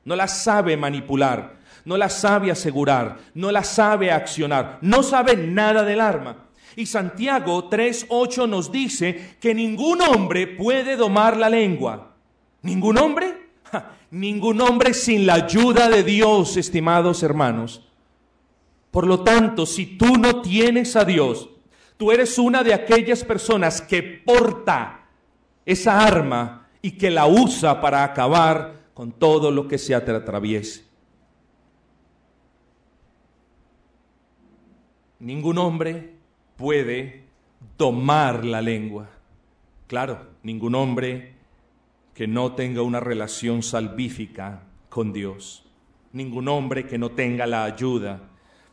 No 0.05 0.15
la 0.15 0.29
sabe 0.29 0.77
manipular 0.77 1.57
no 1.87 1.97
la 1.97 2.11
sabe 2.11 2.51
asegurar, 2.51 3.17
no 3.35 3.53
la 3.53 3.63
sabe 3.63 4.11
accionar, 4.11 4.79
no 4.83 5.05
sabe 5.05 5.37
nada 5.37 5.85
del 5.85 6.01
arma. 6.01 6.49
Y 6.75 6.85
Santiago 6.87 7.71
3.8 7.71 8.49
nos 8.49 8.71
dice 8.71 9.37
que 9.41 9.55
ningún 9.55 10.03
hombre 10.03 10.49
puede 10.49 10.97
domar 10.97 11.37
la 11.37 11.49
lengua. 11.49 12.17
¿Ningún 12.63 12.99
hombre? 12.99 13.51
ningún 14.11 14.61
hombre 14.61 14.95
sin 14.95 15.27
la 15.27 15.35
ayuda 15.35 15.89
de 15.89 16.03
Dios, 16.03 16.57
estimados 16.57 17.23
hermanos. 17.23 17.83
Por 18.91 19.07
lo 19.07 19.21
tanto, 19.21 19.65
si 19.65 19.87
tú 19.87 20.17
no 20.17 20.43
tienes 20.43 20.97
a 20.97 21.05
Dios, 21.05 21.49
tú 21.97 22.11
eres 22.11 22.37
una 22.37 22.65
de 22.65 22.75
aquellas 22.75 23.23
personas 23.23 23.81
que 23.81 24.03
porta 24.03 25.07
esa 25.65 26.05
arma 26.05 26.67
y 26.83 26.93
que 26.93 27.13
la 27.13 27.29
usa 27.29 27.81
para 27.81 28.03
acabar 28.03 28.87
con 28.93 29.13
todo 29.13 29.53
lo 29.53 29.69
que 29.69 29.79
se 29.79 29.95
atraviese. 29.95 30.86
Ningún 35.19 35.57
hombre 35.57 36.13
puede 36.57 37.25
domar 37.79 38.45
la 38.45 38.61
lengua. 38.61 39.09
Claro, 39.87 40.27
ningún 40.43 40.75
hombre 40.75 41.35
que 42.13 42.27
no 42.27 42.53
tenga 42.53 42.83
una 42.83 43.01
relación 43.01 43.63
salvífica 43.63 44.65
con 44.91 45.13
Dios. 45.13 45.65
Ningún 46.13 46.49
hombre 46.49 46.87
que 46.87 46.99
no 46.99 47.13
tenga 47.13 47.47
la 47.47 47.65
ayuda 47.65 48.29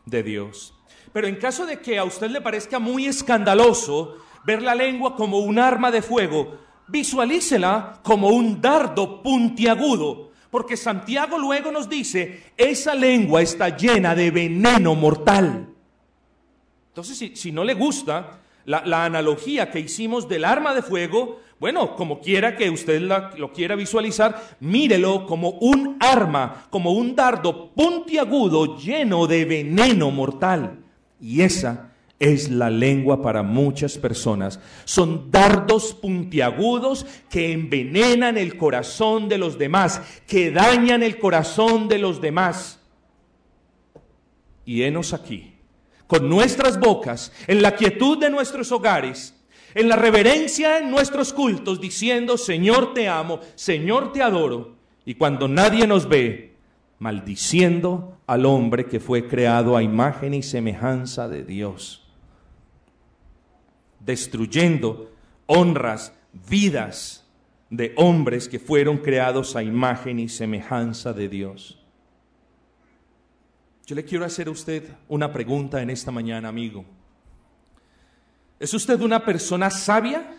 de 0.05 0.23
Dios. 0.23 0.73
Pero 1.13 1.27
en 1.27 1.35
caso 1.35 1.65
de 1.65 1.79
que 1.79 1.97
a 1.97 2.03
usted 2.03 2.29
le 2.29 2.41
parezca 2.41 2.79
muy 2.79 3.05
escandaloso 3.05 4.17
ver 4.45 4.61
la 4.61 4.75
lengua 4.75 5.15
como 5.15 5.39
un 5.39 5.59
arma 5.59 5.91
de 5.91 6.01
fuego, 6.01 6.57
visualícela 6.87 8.01
como 8.03 8.29
un 8.29 8.59
dardo 8.61 9.21
puntiagudo, 9.21 10.31
porque 10.49 10.75
Santiago 10.75 11.37
luego 11.37 11.71
nos 11.71 11.87
dice, 11.87 12.51
esa 12.57 12.95
lengua 12.95 13.41
está 13.41 13.75
llena 13.75 14.13
de 14.13 14.31
veneno 14.31 14.93
mortal. 14.93 15.72
Entonces, 16.93 17.31
si, 17.39 17.51
no 17.51 17.63
le 17.63 17.73
gusta 17.73 18.41
la, 18.65 18.85
la, 18.85 19.03
analogía 19.03 19.71
que 19.71 19.79
hicimos 19.79 20.29
del 20.29 20.45
arma 20.45 20.75
de 20.75 20.83
fuego, 20.83 21.39
bueno, 21.59 21.95
como 21.95 22.21
quiera 22.21 22.55
que 22.55 22.69
usted 22.69 23.01
lo 23.01 23.51
quiera 23.51 23.75
visualizar, 23.75 24.57
mírelo 24.59 25.25
como 25.25 25.49
un 25.49 25.97
arma, 25.99 26.67
como 26.69 26.91
un 26.91 27.15
dardo 27.15 27.71
puntiagudo 27.71 28.77
lleno 28.77 29.25
de 29.25 29.43
veneno 29.45 30.11
mortal. 30.11 30.83
Y 31.19 31.41
esa 31.41 31.93
es 32.19 32.51
la 32.51 32.69
lengua 32.69 33.23
para 33.23 33.41
muchas 33.41 33.97
personas. 33.97 34.59
Son 34.85 35.31
dardos 35.31 35.95
puntiagudos 35.95 37.07
que 37.27 37.53
envenenan 37.53 38.37
el 38.37 38.55
corazón 38.55 39.29
de 39.29 39.39
los 39.39 39.57
demás, 39.57 39.99
que 40.27 40.51
dañan 40.51 41.01
el 41.01 41.17
corazón 41.17 41.87
de 41.87 41.97
los 41.97 42.21
demás. 42.21 42.79
Y 44.63 44.83
henos 44.83 45.11
aquí, 45.11 45.52
con 46.13 46.29
nuestras 46.29 46.79
bocas, 46.79 47.31
en 47.47 47.61
la 47.63 47.75
quietud 47.75 48.19
de 48.19 48.29
nuestros 48.29 48.71
hogares, 48.71 49.33
en 49.73 49.89
la 49.89 49.95
reverencia 49.95 50.77
en 50.77 50.91
nuestros 50.91 51.33
cultos, 51.33 51.81
diciendo, 51.81 52.37
Señor 52.37 52.93
te 52.93 53.07
amo, 53.07 53.39
Señor 53.55 54.13
te 54.13 54.21
adoro. 54.21 54.75
Y 55.05 55.15
cuando 55.15 55.47
nadie 55.47 55.87
nos 55.87 56.07
ve, 56.07 56.53
maldiciendo 56.99 58.17
al 58.27 58.45
hombre 58.45 58.85
que 58.85 58.99
fue 58.99 59.27
creado 59.27 59.75
a 59.75 59.81
imagen 59.81 60.35
y 60.35 60.43
semejanza 60.43 61.27
de 61.27 61.43
Dios 61.43 62.03
destruyendo 64.05 65.11
honras, 65.45 66.13
vidas 66.49 67.25
de 67.69 67.93
hombres 67.97 68.47
que 68.47 68.59
fueron 68.59 68.97
creados 68.97 69.55
a 69.55 69.63
imagen 69.63 70.19
y 70.19 70.29
semejanza 70.29 71.13
de 71.13 71.29
Dios. 71.29 71.82
Yo 73.85 73.95
le 73.95 74.05
quiero 74.05 74.23
hacer 74.23 74.47
a 74.47 74.51
usted 74.51 74.83
una 75.09 75.33
pregunta 75.33 75.81
en 75.81 75.89
esta 75.89 76.09
mañana, 76.09 76.47
amigo. 76.47 76.85
¿Es 78.57 78.73
usted 78.73 79.01
una 79.01 79.25
persona 79.25 79.69
sabia 79.69 80.37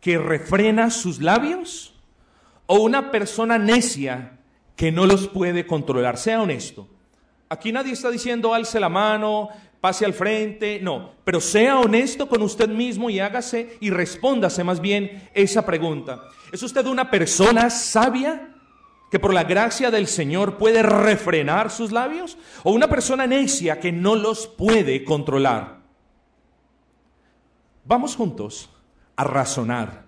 que 0.00 0.18
refrena 0.18 0.90
sus 0.90 1.20
labios 1.20 1.94
o 2.66 2.76
una 2.76 3.10
persona 3.10 3.58
necia 3.58 4.38
que 4.76 4.92
no 4.92 5.04
los 5.04 5.26
puede 5.26 5.66
controlar? 5.66 6.16
Sea 6.16 6.40
honesto. 6.40 6.88
Aquí 7.48 7.72
nadie 7.72 7.92
está 7.92 8.08
diciendo 8.08 8.54
alce 8.54 8.78
la 8.78 8.88
mano, 8.88 9.48
pase 9.80 10.04
al 10.04 10.14
frente, 10.14 10.78
no, 10.80 11.14
pero 11.24 11.40
sea 11.40 11.80
honesto 11.80 12.28
con 12.28 12.40
usted 12.42 12.68
mismo 12.68 13.10
y 13.10 13.18
hágase 13.18 13.78
y 13.80 13.90
respóndase 13.90 14.62
más 14.62 14.80
bien 14.80 15.28
esa 15.34 15.66
pregunta. 15.66 16.22
¿Es 16.52 16.62
usted 16.62 16.86
una 16.86 17.10
persona 17.10 17.68
sabia 17.68 18.51
que 19.12 19.20
por 19.20 19.34
la 19.34 19.44
gracia 19.44 19.90
del 19.90 20.06
Señor 20.06 20.56
puede 20.56 20.82
refrenar 20.82 21.70
sus 21.70 21.92
labios? 21.92 22.38
¿O 22.62 22.72
una 22.72 22.88
persona 22.88 23.26
necia 23.26 23.78
que 23.78 23.92
no 23.92 24.16
los 24.16 24.46
puede 24.46 25.04
controlar? 25.04 25.80
Vamos 27.84 28.16
juntos 28.16 28.70
a 29.14 29.24
razonar, 29.24 30.06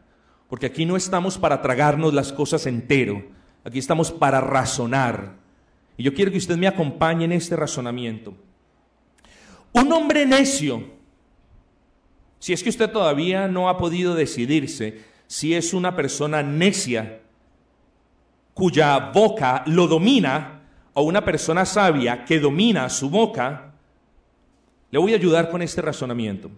porque 0.48 0.64
aquí 0.64 0.87
no 0.87 0.96
estamos 0.96 1.37
para 1.37 1.61
tragarnos 1.61 2.14
las 2.14 2.33
cosas 2.33 2.64
entero, 2.64 3.22
aquí 3.62 3.79
estamos 3.79 4.11
para 4.11 4.40
razonar. 4.40 5.35
Y 5.98 6.02
yo 6.02 6.14
quiero 6.14 6.33
que 6.33 6.38
usted 6.38 6.57
me 6.57 6.66
acompañe 6.66 7.26
en 7.26 7.33
este 7.33 7.57
razonamiento. 7.57 8.35
Un 9.74 9.92
hombre 9.92 10.24
necio, 10.24 10.83
si 12.38 12.55
es 12.55 12.62
que 12.62 12.70
usted 12.70 12.90
todavía 12.90 13.48
no 13.48 13.68
ha 13.68 13.76
podido 13.76 14.14
decidirse 14.14 15.02
si 15.26 15.52
es 15.52 15.74
una 15.74 15.94
persona 15.94 16.42
necia 16.42 17.20
cuya 18.55 18.99
boca 19.12 19.64
lo 19.67 19.87
domina 19.87 20.62
o 20.95 21.03
una 21.03 21.25
persona 21.25 21.67
sabia 21.67 22.25
que 22.25 22.38
domina 22.38 22.88
su 22.88 23.11
boca, 23.11 23.73
le 24.90 24.99
voy 24.99 25.12
a 25.12 25.17
ayudar 25.17 25.51
con 25.51 25.61
este 25.61 25.83
razonamiento. 25.83 26.51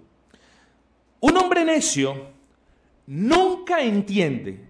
Un 1.20 1.36
hombre 1.38 1.64
necio 1.64 2.28
nunca 3.06 3.80
entiende 3.80 4.60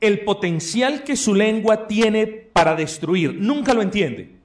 el 0.00 0.20
potencial 0.20 1.04
que 1.04 1.14
su 1.14 1.34
lengua 1.34 1.86
tiene 1.86 2.26
para 2.26 2.74
destruir, 2.74 3.34
nunca 3.34 3.74
lo 3.74 3.82
entiende. 3.82 4.42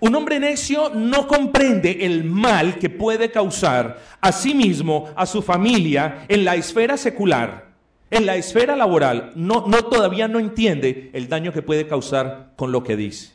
Un 0.00 0.14
hombre 0.16 0.38
necio 0.38 0.90
no 0.90 1.26
comprende 1.26 2.04
el 2.04 2.24
mal 2.24 2.78
que 2.78 2.90
puede 2.90 3.30
causar 3.30 4.02
a 4.20 4.32
sí 4.32 4.54
mismo, 4.54 5.08
a 5.16 5.24
su 5.24 5.40
familia, 5.40 6.24
en 6.28 6.44
la 6.44 6.56
esfera 6.56 6.96
secular, 6.96 7.67
en 8.10 8.26
la 8.26 8.36
esfera 8.36 8.76
laboral. 8.76 9.32
No, 9.34 9.66
no 9.66 9.84
todavía 9.84 10.28
no 10.28 10.38
entiende 10.38 11.10
el 11.12 11.28
daño 11.28 11.52
que 11.52 11.62
puede 11.62 11.86
causar 11.86 12.52
con 12.56 12.72
lo 12.72 12.82
que 12.82 12.96
dice. 12.96 13.32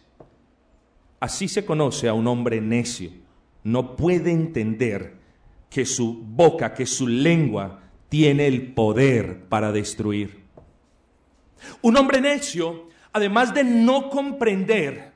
Así 1.19 1.47
se 1.47 1.65
conoce 1.65 2.09
a 2.09 2.13
un 2.13 2.27
hombre 2.27 2.59
necio. 2.59 3.11
No 3.63 3.95
puede 3.95 4.31
entender 4.31 5.15
que 5.69 5.85
su 5.85 6.21
boca, 6.21 6.73
que 6.73 6.85
su 6.85 7.07
lengua 7.07 7.79
tiene 8.09 8.47
el 8.47 8.73
poder 8.73 9.45
para 9.47 9.71
destruir. 9.71 10.43
Un 11.81 11.97
hombre 11.97 12.19
necio, 12.21 12.89
además 13.11 13.53
de 13.53 13.63
no 13.63 14.09
comprender 14.09 15.13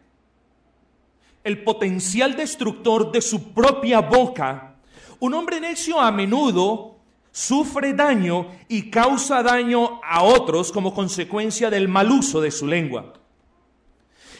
el 1.43 1.63
potencial 1.63 2.35
destructor 2.35 3.11
de 3.11 3.21
su 3.21 3.53
propia 3.53 3.99
boca, 4.01 4.75
un 5.19 5.33
hombre 5.33 5.59
necio 5.59 5.99
a 5.99 6.11
menudo 6.11 6.96
sufre 7.37 7.93
daño 7.93 8.47
y 8.67 8.89
causa 8.89 9.43
daño 9.43 10.01
a 10.03 10.23
otros 10.23 10.71
como 10.71 10.93
consecuencia 10.93 11.69
del 11.69 11.87
mal 11.87 12.11
uso 12.11 12.41
de 12.41 12.51
su 12.51 12.65
lengua. 12.65 13.13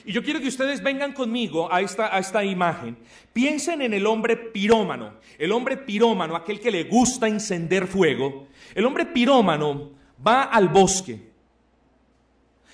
Y 0.05 0.13
yo 0.13 0.23
quiero 0.23 0.39
que 0.39 0.47
ustedes 0.47 0.81
vengan 0.81 1.13
conmigo 1.13 1.71
a 1.71 1.81
esta, 1.81 2.15
a 2.15 2.19
esta 2.19 2.43
imagen. 2.43 2.97
Piensen 3.33 3.81
en 3.81 3.93
el 3.93 4.05
hombre 4.07 4.37
pirómano. 4.37 5.15
El 5.37 5.51
hombre 5.51 5.77
pirómano, 5.77 6.35
aquel 6.35 6.59
que 6.59 6.71
le 6.71 6.85
gusta 6.85 7.27
encender 7.27 7.87
fuego. 7.87 8.47
El 8.73 8.85
hombre 8.85 9.05
pirómano 9.05 9.91
va 10.25 10.43
al 10.43 10.69
bosque 10.69 11.27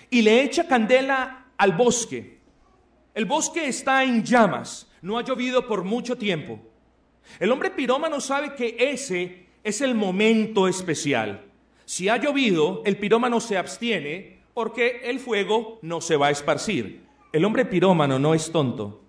y 0.10 0.22
le 0.22 0.44
echa 0.44 0.68
candela 0.68 1.48
al 1.58 1.74
bosque 1.74 2.34
el 3.14 3.26
bosque 3.26 3.68
está 3.68 4.04
en 4.04 4.24
llamas, 4.24 4.88
no 5.02 5.18
ha 5.18 5.24
llovido 5.24 5.68
por 5.68 5.84
mucho 5.84 6.18
tiempo. 6.18 6.60
El 7.40 7.52
hombre 7.52 7.70
pirómano 7.70 8.20
sabe 8.20 8.56
que 8.56 8.76
ese 8.80 9.43
es 9.64 9.82
el 9.82 9.96
momento 9.96 10.68
especial. 10.68 11.46
Si 11.86 12.10
ha 12.10 12.18
llovido, 12.18 12.82
el 12.86 12.98
pirómano 12.98 13.40
se 13.40 13.58
abstiene 13.58 14.40
porque 14.54 15.02
el 15.06 15.20
fuego 15.20 15.80
no 15.82 16.02
se 16.02 16.16
va 16.16 16.28
a 16.28 16.32
esparcir. 16.32 17.02
El 17.32 17.46
hombre 17.46 17.66
pirómano 17.66 18.20
no 18.20 18.34
es 18.34 18.52
tonto. 18.52 19.02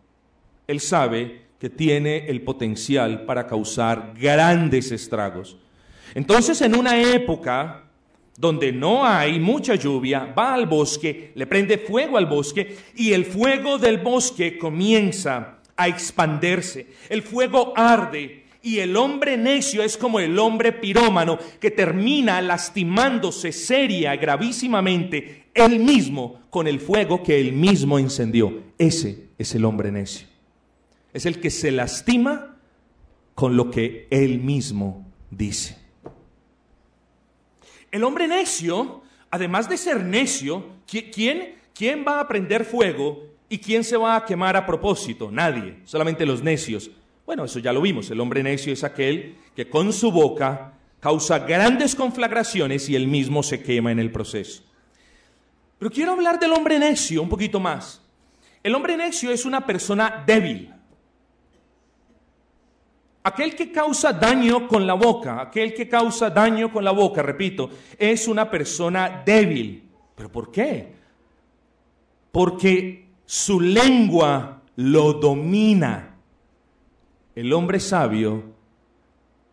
Él 0.66 0.80
sabe 0.80 1.42
que 1.58 1.70
tiene 1.70 2.26
el 2.28 2.42
potencial 2.42 3.24
para 3.24 3.46
causar 3.46 4.14
grandes 4.18 4.92
estragos. 4.92 5.56
Entonces, 6.14 6.60
en 6.62 6.74
una 6.74 7.00
época 7.00 7.84
donde 8.36 8.72
no 8.72 9.04
hay 9.04 9.38
mucha 9.38 9.74
lluvia, 9.74 10.32
va 10.36 10.54
al 10.54 10.66
bosque, 10.66 11.32
le 11.34 11.46
prende 11.46 11.78
fuego 11.78 12.18
al 12.18 12.26
bosque 12.26 12.76
y 12.96 13.12
el 13.12 13.24
fuego 13.24 13.78
del 13.78 13.98
bosque 13.98 14.58
comienza 14.58 15.58
a 15.76 15.88
expandirse. 15.88 16.86
El 17.08 17.22
fuego 17.22 17.72
arde 17.76 18.43
y 18.64 18.80
el 18.80 18.96
hombre 18.96 19.36
necio 19.36 19.82
es 19.82 19.98
como 19.98 20.18
el 20.18 20.38
hombre 20.38 20.72
pirómano 20.72 21.38
que 21.60 21.70
termina 21.70 22.40
lastimándose 22.40 23.52
seria, 23.52 24.16
gravísimamente, 24.16 25.44
él 25.52 25.80
mismo 25.80 26.40
con 26.48 26.66
el 26.66 26.80
fuego 26.80 27.22
que 27.22 27.38
él 27.38 27.52
mismo 27.52 27.98
encendió. 27.98 28.62
Ese 28.78 29.28
es 29.36 29.54
el 29.54 29.66
hombre 29.66 29.92
necio. 29.92 30.26
Es 31.12 31.26
el 31.26 31.40
que 31.40 31.50
se 31.50 31.72
lastima 31.72 32.56
con 33.34 33.54
lo 33.54 33.70
que 33.70 34.08
él 34.08 34.38
mismo 34.38 35.06
dice. 35.30 35.76
El 37.92 38.02
hombre 38.02 38.26
necio, 38.26 39.02
además 39.30 39.68
de 39.68 39.76
ser 39.76 40.02
necio, 40.02 40.64
¿quién, 40.86 41.56
¿quién 41.74 42.02
va 42.08 42.18
a 42.18 42.26
prender 42.26 42.64
fuego 42.64 43.26
y 43.50 43.58
quién 43.58 43.84
se 43.84 43.98
va 43.98 44.16
a 44.16 44.24
quemar 44.24 44.56
a 44.56 44.64
propósito? 44.64 45.30
Nadie, 45.30 45.76
solamente 45.84 46.24
los 46.24 46.42
necios. 46.42 46.90
Bueno, 47.26 47.44
eso 47.44 47.58
ya 47.58 47.72
lo 47.72 47.80
vimos. 47.80 48.10
El 48.10 48.20
hombre 48.20 48.42
necio 48.42 48.72
es 48.72 48.84
aquel 48.84 49.36
que 49.56 49.68
con 49.68 49.92
su 49.92 50.10
boca 50.12 50.74
causa 51.00 51.40
grandes 51.40 51.94
conflagraciones 51.94 52.88
y 52.88 52.96
él 52.96 53.08
mismo 53.08 53.42
se 53.42 53.62
quema 53.62 53.92
en 53.92 53.98
el 53.98 54.10
proceso. 54.10 54.62
Pero 55.78 55.90
quiero 55.90 56.12
hablar 56.12 56.38
del 56.38 56.52
hombre 56.52 56.78
necio 56.78 57.22
un 57.22 57.28
poquito 57.28 57.60
más. 57.60 58.00
El 58.62 58.74
hombre 58.74 58.96
necio 58.96 59.30
es 59.30 59.44
una 59.44 59.66
persona 59.66 60.24
débil. 60.26 60.72
Aquel 63.22 63.54
que 63.54 63.72
causa 63.72 64.12
daño 64.12 64.68
con 64.68 64.86
la 64.86 64.94
boca, 64.94 65.40
aquel 65.40 65.72
que 65.72 65.88
causa 65.88 66.28
daño 66.28 66.70
con 66.70 66.84
la 66.84 66.90
boca, 66.90 67.22
repito, 67.22 67.70
es 67.98 68.28
una 68.28 68.50
persona 68.50 69.22
débil. 69.24 69.90
¿Pero 70.14 70.30
por 70.30 70.50
qué? 70.50 70.94
Porque 72.30 73.08
su 73.24 73.60
lengua 73.60 74.62
lo 74.76 75.14
domina. 75.14 76.13
El 77.34 77.52
hombre 77.52 77.80
sabio 77.80 78.44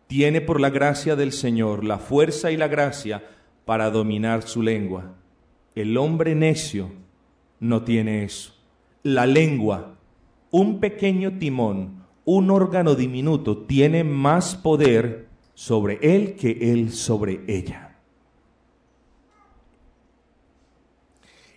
tiene 0.06 0.40
por 0.40 0.60
la 0.60 0.70
gracia 0.70 1.16
del 1.16 1.32
Señor 1.32 1.84
la 1.84 1.98
fuerza 1.98 2.52
y 2.52 2.56
la 2.56 2.68
gracia 2.68 3.24
para 3.64 3.90
dominar 3.90 4.42
su 4.42 4.62
lengua. 4.62 5.14
El 5.74 5.96
hombre 5.96 6.34
necio 6.34 6.92
no 7.58 7.82
tiene 7.82 8.24
eso. 8.24 8.54
La 9.02 9.26
lengua, 9.26 9.96
un 10.50 10.78
pequeño 10.78 11.38
timón, 11.38 12.04
un 12.24 12.50
órgano 12.50 12.94
diminuto, 12.94 13.58
tiene 13.58 14.04
más 14.04 14.54
poder 14.54 15.26
sobre 15.54 15.98
él 16.02 16.36
que 16.36 16.72
él 16.72 16.92
sobre 16.92 17.40
ella. 17.48 17.96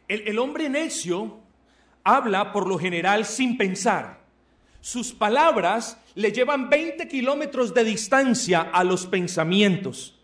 El, 0.07 0.27
el 0.27 0.39
hombre 0.39 0.69
necio 0.69 1.39
habla 2.03 2.51
por 2.51 2.67
lo 2.67 2.79
general 2.79 3.25
sin 3.25 3.57
pensar. 3.57 4.24
Sus 4.85 5.13
palabras 5.13 5.99
le 6.13 6.31
llevan 6.31 6.69
20 6.69 7.07
kilómetros 7.07 7.73
de 7.73 7.83
distancia 7.83 8.69
a 8.71 8.83
los 8.83 9.07
pensamientos. 9.07 10.15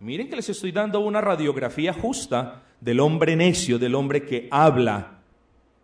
Miren 0.00 0.28
que 0.28 0.36
les 0.36 0.50
estoy 0.50 0.70
dando 0.70 1.00
una 1.00 1.22
radiografía 1.22 1.94
justa 1.94 2.62
del 2.78 3.00
hombre 3.00 3.36
necio, 3.36 3.78
del 3.78 3.94
hombre 3.94 4.26
que 4.26 4.48
habla 4.50 5.22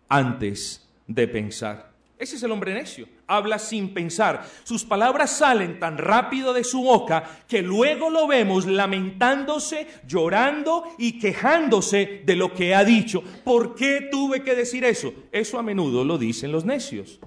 antes 0.07 0.87
de 1.07 1.27
pensar. 1.27 1.92
Ese 2.17 2.35
es 2.35 2.43
el 2.43 2.51
hombre 2.51 2.73
necio. 2.73 3.07
Habla 3.27 3.59
sin 3.59 3.93
pensar. 3.93 4.47
Sus 4.63 4.85
palabras 4.85 5.31
salen 5.31 5.79
tan 5.79 5.97
rápido 5.97 6.53
de 6.53 6.63
su 6.63 6.81
boca 6.81 7.23
que 7.47 7.61
luego 7.61 8.09
lo 8.09 8.27
vemos 8.27 8.65
lamentándose, 8.65 9.87
llorando 10.07 10.83
y 10.97 11.19
quejándose 11.19 12.21
de 12.25 12.35
lo 12.35 12.53
que 12.53 12.75
ha 12.75 12.83
dicho. 12.83 13.23
¿Por 13.43 13.75
qué 13.75 14.07
tuve 14.11 14.43
que 14.43 14.55
decir 14.55 14.85
eso? 14.85 15.13
Eso 15.31 15.59
a 15.59 15.63
menudo 15.63 16.03
lo 16.03 16.17
dicen 16.17 16.51
los 16.51 16.65
necios. 16.65 17.19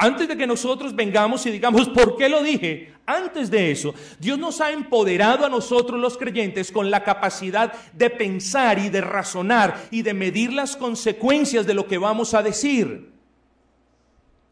Antes 0.00 0.28
de 0.28 0.36
que 0.36 0.46
nosotros 0.46 0.94
vengamos 0.94 1.44
y 1.44 1.50
digamos, 1.50 1.88
¿por 1.88 2.16
qué 2.16 2.28
lo 2.28 2.40
dije? 2.40 2.92
Antes 3.04 3.50
de 3.50 3.72
eso, 3.72 3.92
Dios 4.20 4.38
nos 4.38 4.60
ha 4.60 4.70
empoderado 4.70 5.44
a 5.44 5.48
nosotros 5.48 6.00
los 6.00 6.16
creyentes 6.16 6.70
con 6.70 6.88
la 6.88 7.02
capacidad 7.02 7.72
de 7.92 8.08
pensar 8.08 8.78
y 8.78 8.90
de 8.90 9.00
razonar 9.00 9.88
y 9.90 10.02
de 10.02 10.14
medir 10.14 10.52
las 10.52 10.76
consecuencias 10.76 11.66
de 11.66 11.74
lo 11.74 11.88
que 11.88 11.98
vamos 11.98 12.32
a 12.32 12.44
decir. 12.44 13.10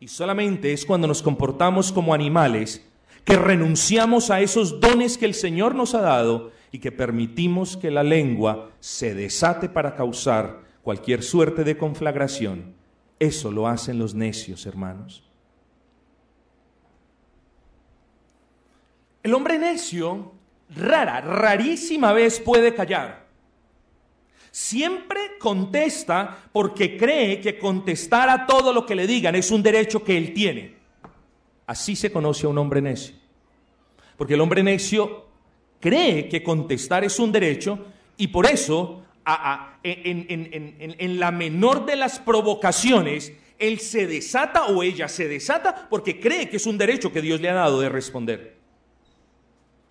Y 0.00 0.08
solamente 0.08 0.72
es 0.72 0.84
cuando 0.84 1.06
nos 1.06 1.22
comportamos 1.22 1.92
como 1.92 2.12
animales 2.12 2.84
que 3.24 3.36
renunciamos 3.36 4.30
a 4.30 4.40
esos 4.40 4.80
dones 4.80 5.16
que 5.16 5.26
el 5.26 5.34
Señor 5.34 5.76
nos 5.76 5.94
ha 5.94 6.00
dado 6.00 6.50
y 6.72 6.80
que 6.80 6.90
permitimos 6.90 7.76
que 7.76 7.92
la 7.92 8.02
lengua 8.02 8.70
se 8.80 9.14
desate 9.14 9.68
para 9.68 9.94
causar 9.94 10.62
cualquier 10.82 11.22
suerte 11.22 11.62
de 11.62 11.76
conflagración. 11.76 12.74
Eso 13.20 13.52
lo 13.52 13.68
hacen 13.68 13.98
los 14.00 14.14
necios, 14.14 14.66
hermanos. 14.66 15.22
El 19.26 19.34
hombre 19.34 19.58
necio, 19.58 20.34
rara, 20.76 21.20
rarísima 21.20 22.12
vez 22.12 22.38
puede 22.38 22.72
callar. 22.72 23.26
Siempre 24.52 25.36
contesta 25.40 26.44
porque 26.52 26.96
cree 26.96 27.40
que 27.40 27.58
contestar 27.58 28.28
a 28.28 28.46
todo 28.46 28.72
lo 28.72 28.86
que 28.86 28.94
le 28.94 29.04
digan 29.04 29.34
es 29.34 29.50
un 29.50 29.64
derecho 29.64 30.04
que 30.04 30.16
él 30.16 30.32
tiene. 30.32 30.76
Así 31.66 31.96
se 31.96 32.12
conoce 32.12 32.46
a 32.46 32.50
un 32.50 32.58
hombre 32.58 32.80
necio. 32.80 33.16
Porque 34.16 34.34
el 34.34 34.40
hombre 34.40 34.62
necio 34.62 35.26
cree 35.80 36.28
que 36.28 36.44
contestar 36.44 37.02
es 37.02 37.18
un 37.18 37.32
derecho 37.32 37.84
y 38.16 38.28
por 38.28 38.46
eso 38.46 39.02
en, 39.82 41.18
la 41.18 41.32
menor 41.32 41.84
de 41.84 41.96
las 41.96 42.20
provocaciones, 42.20 43.32
él 43.58 43.80
se 43.80 44.06
desata 44.06 44.66
o 44.66 44.84
ella 44.84 45.08
se 45.08 45.26
desata 45.26 45.88
porque 45.90 46.20
cree 46.20 46.48
que 46.48 46.58
es 46.58 46.66
un 46.66 46.78
derecho 46.78 47.12
que 47.12 47.22
Dios 47.22 47.40
le 47.40 47.50
ha 47.50 47.54
dado 47.54 47.80
de 47.80 47.88
responder. 47.88 48.55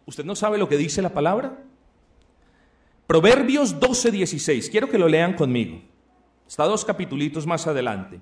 ¿Usted 0.05 0.25
no 0.25 0.35
sabe 0.35 0.57
lo 0.57 0.69
que 0.69 0.77
dice 0.77 1.01
la 1.01 1.13
palabra? 1.13 1.57
Proverbios 3.07 3.79
12, 3.79 4.11
16. 4.11 4.69
Quiero 4.69 4.89
que 4.89 4.97
lo 4.97 5.07
lean 5.07 5.33
conmigo. 5.33 5.81
Está 6.47 6.65
dos 6.65 6.85
capitulitos 6.85 7.45
más 7.45 7.65
adelante. 7.67 8.19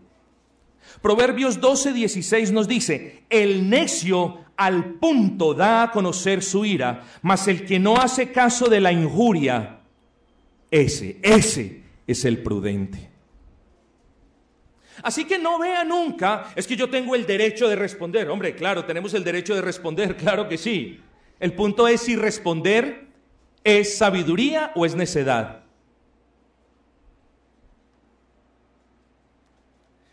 Proverbios 1.02 1.60
12, 1.60 1.94
16 1.94 2.52
nos 2.52 2.68
dice, 2.68 3.24
el 3.30 3.70
necio 3.70 4.40
al 4.56 4.96
punto 4.96 5.54
da 5.54 5.84
a 5.84 5.92
conocer 5.92 6.44
su 6.44 6.66
ira, 6.66 7.04
mas 7.22 7.48
el 7.48 7.66
que 7.66 7.80
no 7.80 7.98
hace 7.98 8.32
caso 8.32 8.68
de 8.68 8.82
la 8.82 8.92
injuria, 8.92 9.80
ese, 10.70 11.18
ese 11.22 11.84
es 12.06 12.26
el 12.26 12.44
prudente. 12.44 13.10
Así 15.02 15.26
que 15.26 15.40
no 15.40 15.60
vea 15.60 15.84
nunca, 15.84 16.52
es 16.56 16.68
que 16.68 16.76
yo 16.76 16.90
tengo 16.90 17.16
el 17.16 17.26
derecho 17.26 17.68
de 17.68 17.76
responder. 17.76 18.30
Hombre, 18.30 18.56
claro, 18.56 18.86
tenemos 18.86 19.14
el 19.14 19.24
derecho 19.24 19.56
de 19.56 19.62
responder, 19.62 20.16
claro 20.18 20.48
que 20.48 20.58
sí. 20.58 21.00
El 21.40 21.54
punto 21.54 21.88
es 21.88 22.02
si 22.02 22.16
responder 22.16 23.08
es 23.64 23.98
sabiduría 23.98 24.72
o 24.76 24.86
es 24.86 24.96
necedad. 24.96 25.64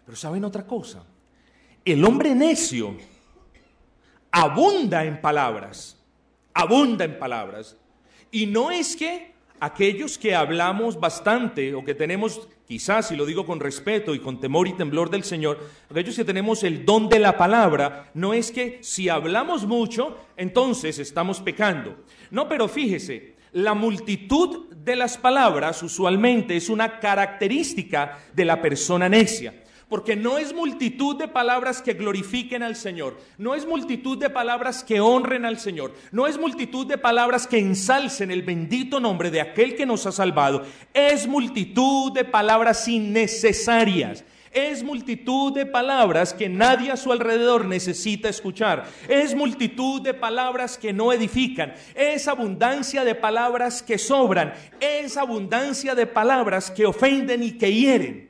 Pero 0.05 0.17
¿saben 0.17 0.45
otra 0.45 0.67
cosa? 0.67 1.05
El 1.85 2.05
hombre 2.05 2.35
necio 2.35 2.97
abunda 4.31 5.05
en 5.05 5.21
palabras, 5.21 5.97
abunda 6.53 7.05
en 7.05 7.19
palabras. 7.19 7.77
Y 8.31 8.47
no 8.47 8.71
es 8.71 8.97
que 8.97 9.33
aquellos 9.59 10.19
que 10.19 10.35
hablamos 10.35 10.99
bastante 10.99 11.75
o 11.75 11.85
que 11.85 11.95
tenemos, 11.95 12.49
quizás, 12.71 13.11
y 13.11 13.17
lo 13.17 13.27
digo 13.27 13.45
con 13.45 13.59
respeto 13.59 14.15
y 14.15 14.21
con 14.21 14.39
temor 14.39 14.69
y 14.69 14.75
temblor 14.75 15.11
del 15.11 15.25
Señor, 15.25 15.59
aquellos 15.91 16.15
que 16.15 16.25
tenemos 16.25 16.63
el 16.63 16.87
don 16.87 17.09
de 17.09 17.19
la 17.19 17.37
palabra, 17.37 18.13
no 18.15 18.33
es 18.33 18.53
que 18.53 18.79
si 18.81 19.09
hablamos 19.09 19.67
mucho, 19.67 20.17
entonces 20.37 21.01
estamos 21.01 21.41
pecando. 21.41 21.97
No, 22.31 22.49
pero 22.49 22.69
fíjese, 22.69 23.35
la 23.55 23.75
multitud 23.75 24.69
de 24.73 24.95
las 24.95 25.19
palabras 25.19 25.83
usualmente 25.83 26.55
es 26.55 26.69
una 26.69 27.01
característica 27.01 28.21
de 28.35 28.45
la 28.45 28.63
persona 28.63 29.09
necia 29.09 29.60
porque 29.91 30.17
no 30.17 30.39
es 30.39 30.55
multitud 30.55 31.17
de 31.17 31.29
palabras 31.29 31.83
que 31.83 31.93
glorifiquen 31.93 32.63
al 32.63 32.77
Señor, 32.77 33.19
no 33.37 33.55
es 33.55 33.67
multitud 33.67 34.17
de 34.17 34.31
palabras 34.31 34.83
que 34.83 35.01
honren 35.01 35.45
al 35.45 35.59
Señor, 35.59 35.93
no 36.13 36.27
es 36.27 36.39
multitud 36.39 36.87
de 36.87 36.97
palabras 36.97 37.47
que 37.47 37.59
ensalcen 37.59 38.31
el 38.31 38.43
bendito 38.43 39.01
nombre 39.01 39.31
de 39.31 39.41
aquel 39.41 39.75
que 39.75 39.85
nos 39.85 40.07
ha 40.07 40.13
salvado, 40.13 40.65
es 40.95 41.27
multitud 41.27 42.13
de 42.13 42.25
palabras 42.25 42.89
innecesarias. 42.89 44.25
Es 44.53 44.83
multitud 44.83 45.53
de 45.53 45.65
palabras 45.65 46.35
que 46.35 46.49
nadie 46.49 46.91
a 46.91 46.97
su 46.97 47.13
alrededor 47.13 47.67
necesita 47.67 48.29
escuchar. 48.29 48.85
Es 49.09 49.33
multitud 49.33 50.03
de 50.03 50.13
palabras 50.13 50.77
que 50.77 50.93
no 50.93 51.13
edifican. 51.13 51.73
Es 51.95 52.27
abundancia 52.27 53.05
de 53.05 53.15
palabras 53.15 53.81
que 53.81 53.97
sobran. 53.97 54.53
Es 54.81 55.17
abundancia 55.17 55.95
de 55.95 56.07
palabras 56.07 56.69
que 56.69 56.85
ofenden 56.85 57.45
y 57.45 57.53
que 57.53 57.73
hieren. 57.73 58.30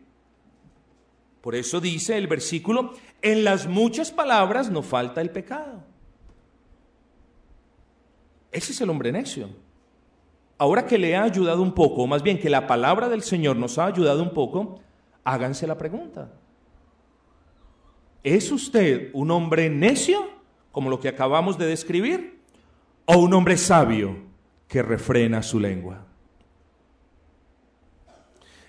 Por 1.40 1.55
eso 1.55 1.81
dice 1.81 2.16
el 2.16 2.26
versículo, 2.26 2.92
en 3.22 3.44
las 3.44 3.66
muchas 3.66 4.11
palabras 4.11 4.70
no 4.70 4.83
falta 4.83 5.20
el 5.20 5.31
pecado. 5.31 5.83
Ese 8.53 8.72
es 8.72 8.81
el 8.81 8.90
hombre 8.90 9.12
necio. 9.12 9.48
Ahora 10.59 10.87
que 10.87 10.98
le 10.98 11.16
ha 11.16 11.22
ayudado 11.22 11.62
un 11.62 11.72
poco, 11.72 12.03
o 12.03 12.07
más 12.07 12.22
bien 12.22 12.38
que 12.38 12.50
la 12.50 12.66
palabra 12.66 13.09
del 13.09 13.22
Señor 13.22 13.57
nos 13.57 13.79
ha 13.79 13.87
ayudado 13.87 14.22
un 14.22 14.35
poco, 14.35 14.81
háganse 15.24 15.66
la 15.66 15.79
pregunta. 15.79 16.31
¿Es 18.22 18.53
usted 18.53 19.09
un 19.14 19.31
hombre 19.31 19.70
necio, 19.70 20.29
como 20.72 20.90
lo 20.90 21.00
que 21.00 21.09
acabamos 21.09 21.57
de 21.57 21.66
describir, 21.66 22.40
o 23.07 23.16
un 23.16 23.33
hombre 23.33 23.57
sabio 23.57 24.18
que 24.68 24.83
refrena 24.83 25.42
su 25.42 25.59
lengua? 25.59 26.10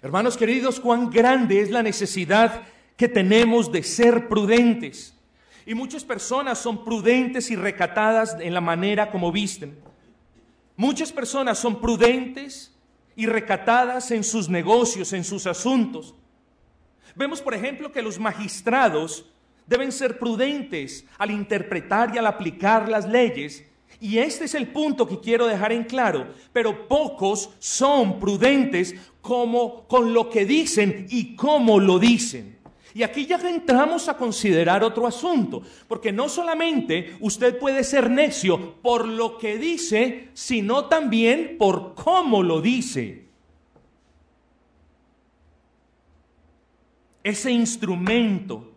Hermanos 0.03 0.35
queridos, 0.35 0.79
cuán 0.79 1.11
grande 1.11 1.61
es 1.61 1.69
la 1.69 1.83
necesidad 1.83 2.63
que 2.97 3.07
tenemos 3.07 3.71
de 3.71 3.83
ser 3.83 4.27
prudentes. 4.27 5.15
Y 5.63 5.75
muchas 5.75 6.03
personas 6.03 6.57
son 6.57 6.83
prudentes 6.83 7.51
y 7.51 7.55
recatadas 7.55 8.35
en 8.39 8.55
la 8.55 8.61
manera 8.61 9.11
como 9.11 9.31
visten. 9.31 9.77
Muchas 10.75 11.11
personas 11.11 11.59
son 11.59 11.79
prudentes 11.79 12.75
y 13.15 13.27
recatadas 13.27 14.09
en 14.09 14.23
sus 14.23 14.49
negocios, 14.49 15.13
en 15.13 15.23
sus 15.23 15.45
asuntos. 15.45 16.15
Vemos, 17.15 17.39
por 17.39 17.53
ejemplo, 17.53 17.91
que 17.91 18.01
los 18.01 18.17
magistrados 18.17 19.29
deben 19.67 19.91
ser 19.91 20.17
prudentes 20.17 21.05
al 21.19 21.29
interpretar 21.29 22.15
y 22.15 22.17
al 22.17 22.25
aplicar 22.25 22.89
las 22.89 23.07
leyes 23.07 23.63
y 23.99 24.17
este 24.17 24.45
es 24.45 24.55
el 24.55 24.67
punto 24.67 25.07
que 25.07 25.19
quiero 25.19 25.47
dejar 25.47 25.71
en 25.71 25.83
claro. 25.83 26.33
Pero 26.53 26.87
pocos 26.87 27.49
son 27.59 28.19
prudentes 28.19 28.95
como 29.21 29.87
con 29.87 30.13
lo 30.13 30.29
que 30.29 30.45
dicen 30.45 31.05
y 31.09 31.35
cómo 31.35 31.79
lo 31.79 31.99
dicen. 31.99 32.59
Y 32.93 33.03
aquí 33.03 33.25
ya 33.25 33.37
entramos 33.37 34.09
a 34.09 34.17
considerar 34.17 34.83
otro 34.83 35.07
asunto, 35.07 35.61
porque 35.87 36.11
no 36.11 36.27
solamente 36.27 37.15
usted 37.21 37.57
puede 37.57 37.85
ser 37.85 38.09
necio 38.09 38.75
por 38.81 39.07
lo 39.07 39.37
que 39.37 39.57
dice, 39.57 40.29
sino 40.33 40.85
también 40.85 41.55
por 41.57 41.93
cómo 41.95 42.43
lo 42.43 42.59
dice. 42.59 43.31
ese 47.23 47.51
instrumento 47.51 48.70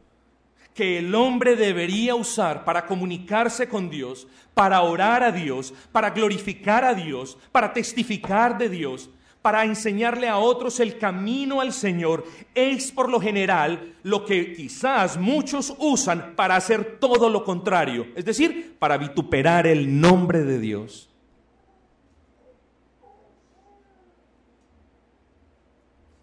que 0.74 0.98
el 0.98 1.14
hombre 1.14 1.54
debería 1.54 2.16
usar 2.16 2.64
para 2.64 2.84
comunicarse 2.86 3.68
con 3.68 3.88
Dios, 3.88 4.26
para 4.54 4.82
orar 4.82 5.22
a 5.22 5.30
Dios, 5.30 5.72
para 5.92 6.10
glorificar 6.10 6.84
a 6.84 6.94
Dios, 6.94 7.38
para 7.52 7.72
testificar 7.72 8.58
de 8.58 8.68
Dios, 8.68 9.08
para 9.40 9.64
enseñarle 9.64 10.26
a 10.26 10.38
otros 10.38 10.80
el 10.80 10.98
camino 10.98 11.60
al 11.60 11.72
Señor, 11.72 12.24
es 12.54 12.90
por 12.90 13.08
lo 13.08 13.20
general 13.20 13.94
lo 14.02 14.24
que 14.24 14.54
quizás 14.54 15.16
muchos 15.16 15.74
usan 15.78 16.34
para 16.34 16.56
hacer 16.56 16.98
todo 16.98 17.28
lo 17.28 17.44
contrario, 17.44 18.06
es 18.16 18.24
decir, 18.24 18.76
para 18.78 18.96
vituperar 18.96 19.66
el 19.66 20.00
nombre 20.00 20.42
de 20.42 20.58
Dios. 20.58 21.10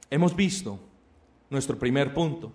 Hemos 0.10 0.36
visto 0.36 0.78
nuestro 1.50 1.80
primer 1.80 2.14
punto 2.14 2.52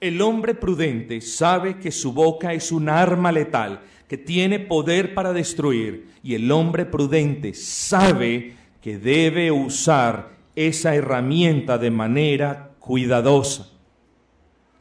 el 0.00 0.22
hombre 0.22 0.54
prudente 0.54 1.20
sabe 1.20 1.78
que 1.78 1.90
su 1.90 2.12
boca 2.12 2.54
es 2.54 2.72
un 2.72 2.88
arma 2.88 3.30
letal, 3.30 3.82
que 4.08 4.16
tiene 4.16 4.58
poder 4.58 5.14
para 5.14 5.32
destruir, 5.32 6.08
y 6.22 6.34
el 6.34 6.50
hombre 6.50 6.86
prudente 6.86 7.54
sabe 7.54 8.56
que 8.80 8.98
debe 8.98 9.52
usar 9.52 10.30
esa 10.56 10.94
herramienta 10.94 11.78
de 11.78 11.90
manera 11.90 12.70
cuidadosa. 12.78 13.68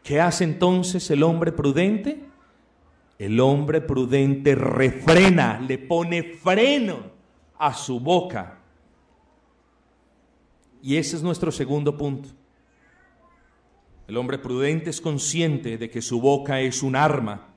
¿Qué 0.04 0.20
hace 0.20 0.46
entonces 0.46 1.12
el 1.12 1.22
hombre 1.22 1.52
prudente? 1.52 2.24
El 3.20 3.40
hombre 3.42 3.82
prudente 3.82 4.56
refrena, 4.56 5.60
le 5.60 5.78
pone 5.78 6.24
freno 6.24 7.12
a 7.58 7.74
su 7.74 8.00
boca. 8.00 8.58
Y 10.82 10.96
ese 10.96 11.18
es 11.18 11.22
nuestro 11.22 11.52
segundo 11.52 11.98
punto. 11.98 12.30
El 14.10 14.18
hombre 14.18 14.40
prudente 14.40 14.90
es 14.90 15.02
consciente 15.02 15.78
de 15.78 15.92
que 15.92 16.02
su 16.02 16.20
boca 16.20 16.62
es 16.62 16.82
un 16.82 16.96
arma 16.96 17.54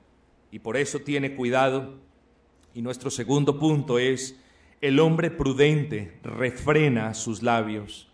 y 0.51 0.59
por 0.59 0.77
eso 0.77 0.99
tiene 0.99 1.35
cuidado. 1.35 1.95
Y 2.75 2.83
nuestro 2.83 3.09
segundo 3.09 3.57
punto 3.57 3.97
es, 3.97 4.39
el 4.79 4.99
hombre 4.99 5.31
prudente 5.31 6.19
refrena 6.21 7.15
sus 7.15 7.41
labios. 7.41 8.07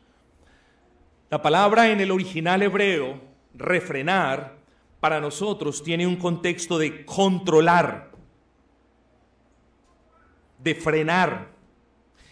La 1.29 1.41
palabra 1.41 1.91
en 1.91 1.99
el 1.99 2.11
original 2.11 2.61
hebreo, 2.61 3.19
refrenar, 3.55 4.57
para 5.01 5.19
nosotros 5.19 5.83
tiene 5.83 6.07
un 6.07 6.15
contexto 6.15 6.77
de 6.77 7.03
controlar, 7.03 8.09
de 10.59 10.75
frenar. 10.75 11.49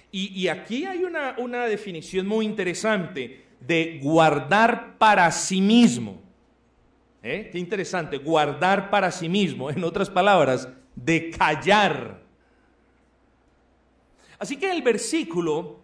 Y, 0.10 0.48
aquí 0.48 0.86
hay 0.86 1.04
una, 1.04 1.66
definición 1.66 2.28
muy 2.28 2.46
interesante 2.46 3.47
de 3.68 4.00
guardar 4.02 4.98
para 4.98 5.30
sí 5.32 5.62
mismo. 5.62 6.22
¿Eh? 7.22 7.50
Qué 7.52 7.60
interesante, 7.60 8.18
guardar 8.18 8.90
para 8.90 9.12
sí 9.12 9.28
mismo, 9.28 9.70
en 9.70 9.84
otras 9.84 10.10
palabras, 10.10 10.70
de 10.96 11.30
callar. 11.30 12.22
Así 14.40 14.56
que 14.56 14.72
el 14.72 14.82
versículo 14.82 15.80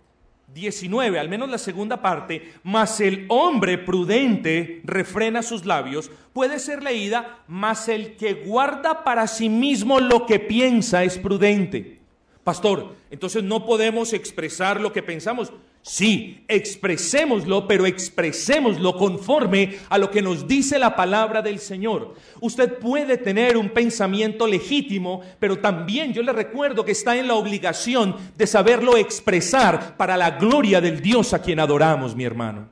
19, 0.53 1.19
al 1.19 1.27
menos 1.27 1.49
la 1.49 1.57
segunda 1.57 2.01
parte, 2.01 2.53
más 2.63 3.01
el 3.01 3.25
hombre 3.29 3.77
prudente 3.77 4.81
refrena 4.83 5.41
sus 5.41 5.65
labios, 5.65 6.11
puede 6.31 6.59
ser 6.59 6.83
leída, 6.83 7.39
más 7.47 7.89
el 7.89 8.15
que 8.15 8.33
guarda 8.33 9.03
para 9.03 9.27
sí 9.27 9.49
mismo 9.49 9.99
lo 9.99 10.25
que 10.25 10.39
piensa 10.39 11.03
es 11.03 11.17
prudente. 11.17 11.99
Pastor, 12.43 12.95
entonces 13.09 13.43
no 13.43 13.65
podemos 13.65 14.13
expresar 14.13 14.79
lo 14.79 14.93
que 14.93 15.01
pensamos. 15.01 15.51
Sí, 15.85 16.45
expresémoslo, 16.47 17.67
pero 17.67 17.85
expresémoslo 17.85 18.95
conforme 18.95 19.77
a 19.89 19.97
lo 19.97 20.09
que 20.09 20.21
nos 20.21 20.47
dice 20.47 20.79
la 20.79 20.95
palabra 20.95 21.41
del 21.41 21.59
Señor. 21.59 22.15
Usted 22.39 22.79
puede 22.79 23.17
tener 23.17 23.57
un 23.57 23.69
pensamiento 23.69 24.47
legítimo, 24.47 25.21
pero 25.39 25.59
también 25.59 26.13
yo 26.13 26.23
le 26.23 26.31
recuerdo 26.31 26.85
que 26.85 26.93
está 26.93 27.17
en 27.17 27.27
la 27.27 27.35
obligación 27.35 28.15
de 28.37 28.47
saberlo 28.47 28.95
expresar 28.95 29.97
para 29.97 30.15
la 30.15 30.31
gloria 30.31 30.79
del 30.79 31.01
Dios 31.01 31.33
a 31.33 31.41
quien 31.41 31.59
adoramos, 31.59 32.15
mi 32.15 32.23
hermano. 32.23 32.69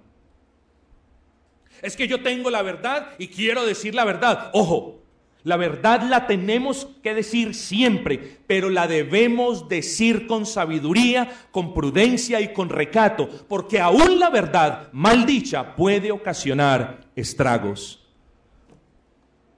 Es 1.82 1.98
que 1.98 2.08
yo 2.08 2.24
tengo 2.24 2.50
la 2.50 2.62
verdad 2.62 3.10
y 3.18 3.28
quiero 3.28 3.66
decir 3.66 3.94
la 3.94 4.06
verdad. 4.06 4.52
Ojo, 4.54 5.01
la 5.44 5.58
verdad 5.58 6.04
la 6.04 6.28
tenemos 6.28 6.88
que 7.02 7.14
decir 7.14 7.56
siempre, 7.56 8.40
pero 8.46 8.70
la 8.70 8.88
debemos 8.88 9.68
decir 9.68 10.28
con 10.28 10.46
sabiduría, 10.46 11.30
con 11.52 11.74
prudencia 11.74 12.40
y 12.42 12.54
con 12.54 12.70
recato, 12.70 13.28
porque 13.48 13.80
aún 13.80 14.20
la 14.20 14.30
verdad 14.30 14.90
mal 14.92 15.26
dicha 15.26 15.76
puede 15.76 16.12
ocasionar 16.12 17.08
estragos. 17.16 18.08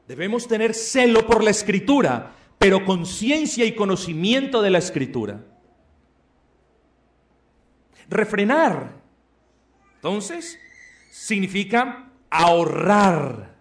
Debemos 0.08 0.48
tener 0.48 0.74
celo 0.74 1.26
por 1.26 1.44
la 1.44 1.52
escritura, 1.52 2.34
pero 2.58 2.86
conciencia 2.86 3.66
y 3.66 3.76
conocimiento 3.76 4.62
de 4.62 4.70
la 4.70 4.78
escritura. 4.78 5.42
Refrenar, 8.10 9.02
entonces, 9.96 10.60
significa 11.12 12.10
ahorrar 12.30 13.53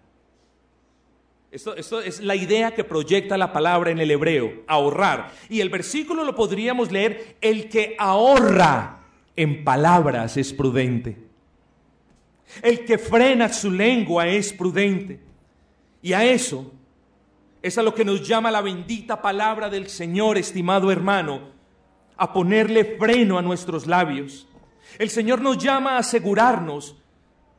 esto, 1.53 2.01
es 2.01 2.19
la 2.19 2.35
idea 2.35 2.73
que 2.73 2.83
proyecta 2.83 3.37
la 3.37 3.53
palabra 3.53 3.91
en 3.91 3.99
el 3.99 4.09
hebreo, 4.09 4.63
ahorrar. 4.67 5.31
Y 5.49 5.61
el 5.61 5.69
versículo 5.69 6.23
lo 6.23 6.35
podríamos 6.35 6.91
leer, 6.91 7.37
el 7.41 7.69
que 7.69 7.95
ahorra 7.99 9.01
en 9.35 9.63
palabras 9.63 10.35
es 10.37 10.51
prudente. 10.51 11.17
El 12.61 12.85
que 12.85 12.97
frena 12.97 13.49
su 13.49 13.69
lengua 13.69 14.27
es 14.27 14.51
prudente. 14.51 15.19
Y 16.01 16.13
a 16.13 16.25
eso 16.25 16.71
es 17.61 17.77
a 17.77 17.83
lo 17.83 17.93
que 17.93 18.03
nos 18.03 18.27
llama 18.27 18.51
la 18.51 18.61
bendita 18.61 19.21
palabra 19.21 19.69
del 19.69 19.89
Señor, 19.89 20.37
estimado 20.37 20.91
hermano, 20.91 21.51
a 22.17 22.33
ponerle 22.33 22.97
freno 22.99 23.37
a 23.37 23.41
nuestros 23.41 23.85
labios. 23.85 24.47
El 24.97 25.09
Señor 25.09 25.41
nos 25.41 25.57
llama 25.57 25.91
a 25.91 25.99
asegurarnos 25.99 26.95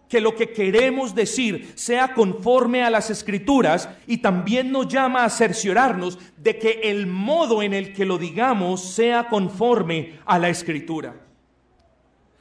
que 0.09 0.21
lo 0.21 0.35
que 0.35 0.53
queremos 0.53 1.15
decir 1.15 1.73
sea 1.75 2.15
conforme 2.15 2.83
a 2.83 2.91
las 2.91 3.11
escrituras 3.11 3.89
y 4.07 4.19
también 4.19 4.71
nos 4.71 4.89
llama 4.89 5.25
a 5.25 5.31
cerciorarnos 5.31 6.19
de 6.37 6.59
que 6.59 6.81
el 6.85 7.07
modo 7.07 7.63
en 7.63 7.75
el 7.75 7.93
que 7.93 8.05
lo 8.05 8.19
digamos 8.19 8.95
sea 8.95 9.29
conforme 9.29 10.19
a 10.27 10.39
la 10.39 10.49
escritura. 10.49 11.15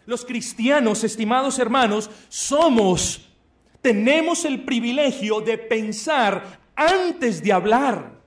Los 0.05 0.25
cristianos, 0.25 1.03
estimados 1.03 1.59
hermanos, 1.59 2.09
somos, 2.27 3.29
tenemos 3.81 4.43
el 4.43 4.63
privilegio 4.63 5.39
de 5.39 5.57
pensar 5.57 6.59
antes 6.75 7.41
de 7.41 7.53
hablar. 7.53 8.22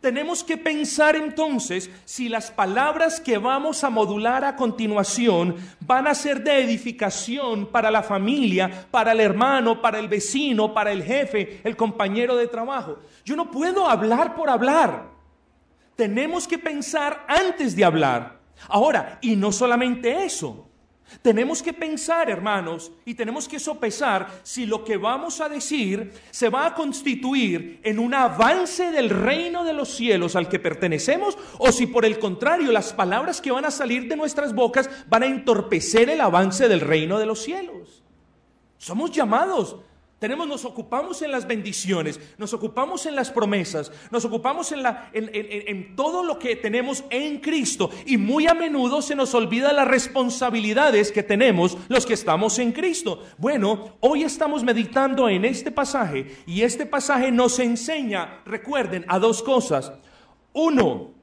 Tenemos 0.00 0.44
que 0.44 0.56
pensar 0.56 1.16
entonces 1.16 1.90
si 2.04 2.28
las 2.28 2.52
palabras 2.52 3.20
que 3.20 3.36
vamos 3.36 3.82
a 3.82 3.90
modular 3.90 4.44
a 4.44 4.54
continuación 4.54 5.56
van 5.80 6.06
a 6.06 6.14
ser 6.14 6.44
de 6.44 6.62
edificación 6.62 7.66
para 7.66 7.90
la 7.90 8.04
familia, 8.04 8.86
para 8.92 9.10
el 9.10 9.18
hermano, 9.18 9.82
para 9.82 9.98
el 9.98 10.06
vecino, 10.06 10.72
para 10.72 10.92
el 10.92 11.02
jefe, 11.02 11.60
el 11.64 11.76
compañero 11.76 12.36
de 12.36 12.46
trabajo. 12.46 13.00
Yo 13.24 13.34
no 13.34 13.50
puedo 13.50 13.88
hablar 13.88 14.36
por 14.36 14.48
hablar. 14.48 15.10
Tenemos 15.96 16.46
que 16.46 16.58
pensar 16.58 17.24
antes 17.26 17.74
de 17.74 17.84
hablar. 17.84 18.38
Ahora, 18.68 19.18
y 19.20 19.34
no 19.34 19.50
solamente 19.50 20.24
eso, 20.24 20.67
tenemos 21.22 21.62
que 21.62 21.72
pensar, 21.72 22.30
hermanos, 22.30 22.92
y 23.04 23.14
tenemos 23.14 23.48
que 23.48 23.58
sopesar 23.58 24.28
si 24.42 24.66
lo 24.66 24.84
que 24.84 24.96
vamos 24.96 25.40
a 25.40 25.48
decir 25.48 26.12
se 26.30 26.48
va 26.48 26.66
a 26.66 26.74
constituir 26.74 27.80
en 27.82 27.98
un 27.98 28.14
avance 28.14 28.90
del 28.90 29.10
reino 29.10 29.64
de 29.64 29.72
los 29.72 29.88
cielos 29.88 30.36
al 30.36 30.48
que 30.48 30.58
pertenecemos 30.58 31.36
o 31.58 31.72
si 31.72 31.86
por 31.86 32.04
el 32.04 32.18
contrario 32.18 32.72
las 32.72 32.92
palabras 32.92 33.40
que 33.40 33.50
van 33.50 33.64
a 33.64 33.70
salir 33.70 34.08
de 34.08 34.16
nuestras 34.16 34.54
bocas 34.54 34.90
van 35.08 35.22
a 35.22 35.26
entorpecer 35.26 36.10
el 36.10 36.20
avance 36.20 36.68
del 36.68 36.80
reino 36.80 37.18
de 37.18 37.26
los 37.26 37.42
cielos. 37.42 38.02
Somos 38.76 39.10
llamados 39.10 39.76
tenemos, 40.18 40.48
nos 40.48 40.64
ocupamos 40.64 41.22
en 41.22 41.30
las 41.30 41.46
bendiciones, 41.46 42.18
nos 42.38 42.52
ocupamos 42.52 43.06
en 43.06 43.14
las 43.14 43.30
promesas, 43.30 43.92
nos 44.10 44.24
ocupamos 44.24 44.72
en, 44.72 44.82
la, 44.82 45.10
en, 45.12 45.30
en, 45.32 45.94
todo 45.94 46.24
lo 46.24 46.38
que 46.38 46.56
tenemos 46.56 47.04
en 47.10 47.38
Cristo 47.38 47.90
y 48.04 48.16
muy 48.16 48.48
a 48.48 48.54
menudo 48.54 49.00
se 49.00 49.14
nos 49.14 49.34
olvida 49.34 49.72
las 49.72 49.86
responsabilidades 49.86 51.12
que 51.12 51.22
tenemos 51.22 51.78
los 51.88 52.04
que 52.04 52.14
estamos 52.14 52.58
en 52.58 52.72
Cristo. 52.72 53.22
Bueno, 53.36 53.96
hoy 54.00 54.24
estamos 54.24 54.64
meditando 54.64 55.28
en 55.28 55.44
este 55.44 55.70
pasaje 55.70 56.36
y 56.46 56.62
este 56.62 56.84
pasaje 56.84 57.30
nos 57.30 57.58
enseña, 57.60 58.42
recuerden, 58.44 59.04
a 59.08 59.18
dos 59.18 59.42
cosas. 59.42 59.92
Uno, 60.52 61.17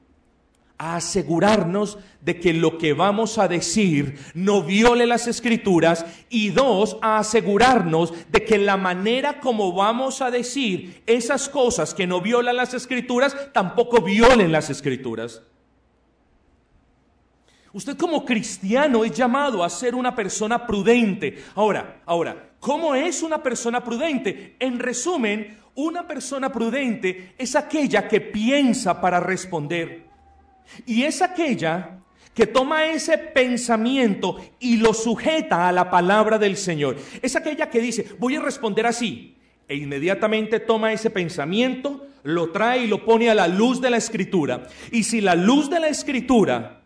a 0.78 0.96
asegurarnos 0.96 1.98
de 2.20 2.38
que 2.38 2.52
lo 2.52 2.76
que 2.76 2.92
vamos 2.92 3.38
a 3.38 3.48
decir 3.48 4.18
no 4.34 4.62
viole 4.62 5.06
las 5.06 5.26
escrituras 5.26 6.04
y 6.28 6.50
dos, 6.50 6.98
a 7.00 7.18
asegurarnos 7.18 8.12
de 8.30 8.44
que 8.44 8.58
la 8.58 8.76
manera 8.76 9.40
como 9.40 9.72
vamos 9.72 10.20
a 10.20 10.30
decir 10.30 11.02
esas 11.06 11.48
cosas 11.48 11.94
que 11.94 12.06
no 12.06 12.20
violan 12.20 12.56
las 12.56 12.74
escrituras 12.74 13.36
tampoco 13.52 14.02
violen 14.02 14.52
las 14.52 14.70
escrituras. 14.70 15.42
Usted 17.72 17.96
como 17.98 18.24
cristiano 18.24 19.04
es 19.04 19.12
llamado 19.12 19.62
a 19.62 19.68
ser 19.68 19.94
una 19.94 20.14
persona 20.14 20.66
prudente. 20.66 21.44
Ahora, 21.54 22.00
ahora, 22.06 22.52
¿cómo 22.58 22.94
es 22.94 23.22
una 23.22 23.42
persona 23.42 23.84
prudente? 23.84 24.56
En 24.58 24.78
resumen, 24.78 25.58
una 25.74 26.08
persona 26.08 26.50
prudente 26.50 27.34
es 27.36 27.54
aquella 27.54 28.08
que 28.08 28.22
piensa 28.22 28.98
para 28.98 29.20
responder. 29.20 30.05
Y 30.86 31.04
es 31.04 31.22
aquella 31.22 32.00
que 32.34 32.46
toma 32.46 32.86
ese 32.86 33.16
pensamiento 33.16 34.36
y 34.60 34.76
lo 34.76 34.92
sujeta 34.92 35.68
a 35.68 35.72
la 35.72 35.90
palabra 35.90 36.38
del 36.38 36.56
Señor. 36.56 36.96
Es 37.22 37.34
aquella 37.34 37.70
que 37.70 37.80
dice, 37.80 38.06
voy 38.18 38.36
a 38.36 38.42
responder 38.42 38.86
así. 38.86 39.36
E 39.68 39.76
inmediatamente 39.76 40.60
toma 40.60 40.92
ese 40.92 41.10
pensamiento, 41.10 42.06
lo 42.22 42.50
trae 42.50 42.84
y 42.84 42.86
lo 42.88 43.04
pone 43.04 43.30
a 43.30 43.34
la 43.34 43.48
luz 43.48 43.80
de 43.80 43.90
la 43.90 43.96
escritura. 43.96 44.66
Y 44.92 45.04
si 45.04 45.20
la 45.20 45.34
luz 45.34 45.70
de 45.70 45.80
la 45.80 45.88
escritura 45.88 46.82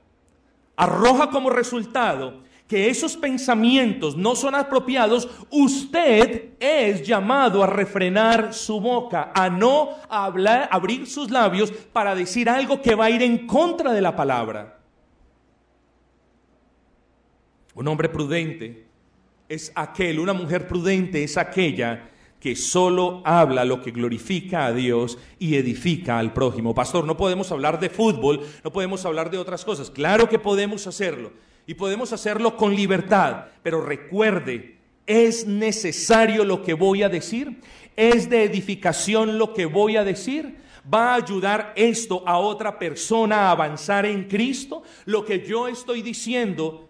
arroja 0.76 1.30
como 1.30 1.50
resultado 1.50 2.42
que 2.70 2.88
esos 2.88 3.16
pensamientos 3.16 4.16
no 4.16 4.36
son 4.36 4.54
apropiados, 4.54 5.28
usted 5.50 6.50
es 6.60 7.04
llamado 7.04 7.64
a 7.64 7.66
refrenar 7.66 8.54
su 8.54 8.80
boca, 8.80 9.32
a 9.34 9.50
no 9.50 9.96
abrir 10.08 11.08
sus 11.08 11.32
labios 11.32 11.72
para 11.72 12.14
decir 12.14 12.48
algo 12.48 12.80
que 12.80 12.94
va 12.94 13.06
a 13.06 13.10
ir 13.10 13.22
en 13.22 13.48
contra 13.48 13.92
de 13.92 14.00
la 14.00 14.14
palabra. 14.14 14.78
Un 17.74 17.88
hombre 17.88 18.08
prudente 18.08 18.86
es 19.48 19.72
aquel, 19.74 20.20
una 20.20 20.32
mujer 20.32 20.68
prudente 20.68 21.24
es 21.24 21.36
aquella 21.38 22.08
que 22.38 22.54
solo 22.54 23.20
habla 23.24 23.64
lo 23.64 23.82
que 23.82 23.90
glorifica 23.90 24.66
a 24.66 24.72
Dios 24.72 25.18
y 25.40 25.56
edifica 25.56 26.20
al 26.20 26.32
prójimo. 26.32 26.72
Pastor, 26.72 27.04
no 27.04 27.16
podemos 27.16 27.50
hablar 27.50 27.80
de 27.80 27.90
fútbol, 27.90 28.46
no 28.62 28.70
podemos 28.70 29.04
hablar 29.04 29.28
de 29.28 29.38
otras 29.38 29.64
cosas. 29.64 29.90
Claro 29.90 30.28
que 30.28 30.38
podemos 30.38 30.86
hacerlo 30.86 31.32
y 31.66 31.74
podemos 31.74 32.12
hacerlo 32.12 32.56
con 32.56 32.74
libertad, 32.74 33.46
pero 33.62 33.84
recuerde, 33.84 34.76
es 35.06 35.46
necesario 35.46 36.44
lo 36.44 36.62
que 36.62 36.74
voy 36.74 37.02
a 37.02 37.08
decir, 37.08 37.60
es 37.96 38.30
de 38.30 38.44
edificación 38.44 39.38
lo 39.38 39.54
que 39.54 39.66
voy 39.66 39.96
a 39.96 40.04
decir. 40.04 40.58
¿Va 40.92 41.12
a 41.12 41.16
ayudar 41.16 41.72
esto 41.76 42.22
a 42.26 42.38
otra 42.38 42.78
persona 42.78 43.42
a 43.42 43.50
avanzar 43.50 44.06
en 44.06 44.24
Cristo? 44.24 44.82
Lo 45.04 45.24
que 45.24 45.44
yo 45.46 45.68
estoy 45.68 46.00
diciendo 46.00 46.88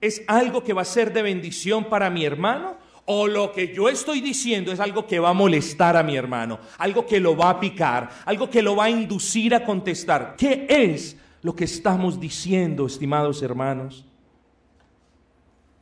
es 0.00 0.22
algo 0.26 0.62
que 0.62 0.74
va 0.74 0.82
a 0.82 0.84
ser 0.84 1.12
de 1.12 1.22
bendición 1.22 1.84
para 1.84 2.10
mi 2.10 2.24
hermano 2.24 2.76
o 3.06 3.26
lo 3.26 3.52
que 3.52 3.72
yo 3.74 3.88
estoy 3.88 4.20
diciendo 4.20 4.70
es 4.70 4.80
algo 4.80 5.06
que 5.06 5.18
va 5.18 5.30
a 5.30 5.34
molestar 5.34 5.96
a 5.96 6.02
mi 6.02 6.14
hermano, 6.14 6.60
algo 6.76 7.06
que 7.06 7.18
lo 7.18 7.34
va 7.34 7.50
a 7.50 7.60
picar, 7.60 8.10
algo 8.26 8.50
que 8.50 8.60
lo 8.60 8.76
va 8.76 8.84
a 8.84 8.90
inducir 8.90 9.54
a 9.54 9.64
contestar. 9.64 10.34
¿Qué 10.36 10.66
es 10.68 11.16
lo 11.42 11.54
que 11.54 11.64
estamos 11.64 12.20
diciendo, 12.20 12.86
estimados 12.86 13.42
hermanos? 13.42 14.04